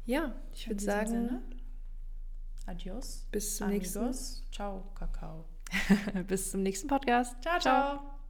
Ja, 0.06 0.34
ich 0.54 0.68
würde 0.68 0.84
sagen, 0.84 1.08
Sinne, 1.08 1.42
adios. 2.72 3.28
Bis 3.32 3.58
zum 3.58 3.68
amigos. 3.68 3.96
nächsten. 3.96 4.44
Ciao, 4.52 4.84
Kakao. 4.96 5.46
Bis 6.28 6.52
zum 6.52 6.64
nächsten 6.64 6.88
Podcast. 6.88 7.36
ciao. 7.42 7.60
ciao. 7.60 7.98
ciao. 7.98 8.21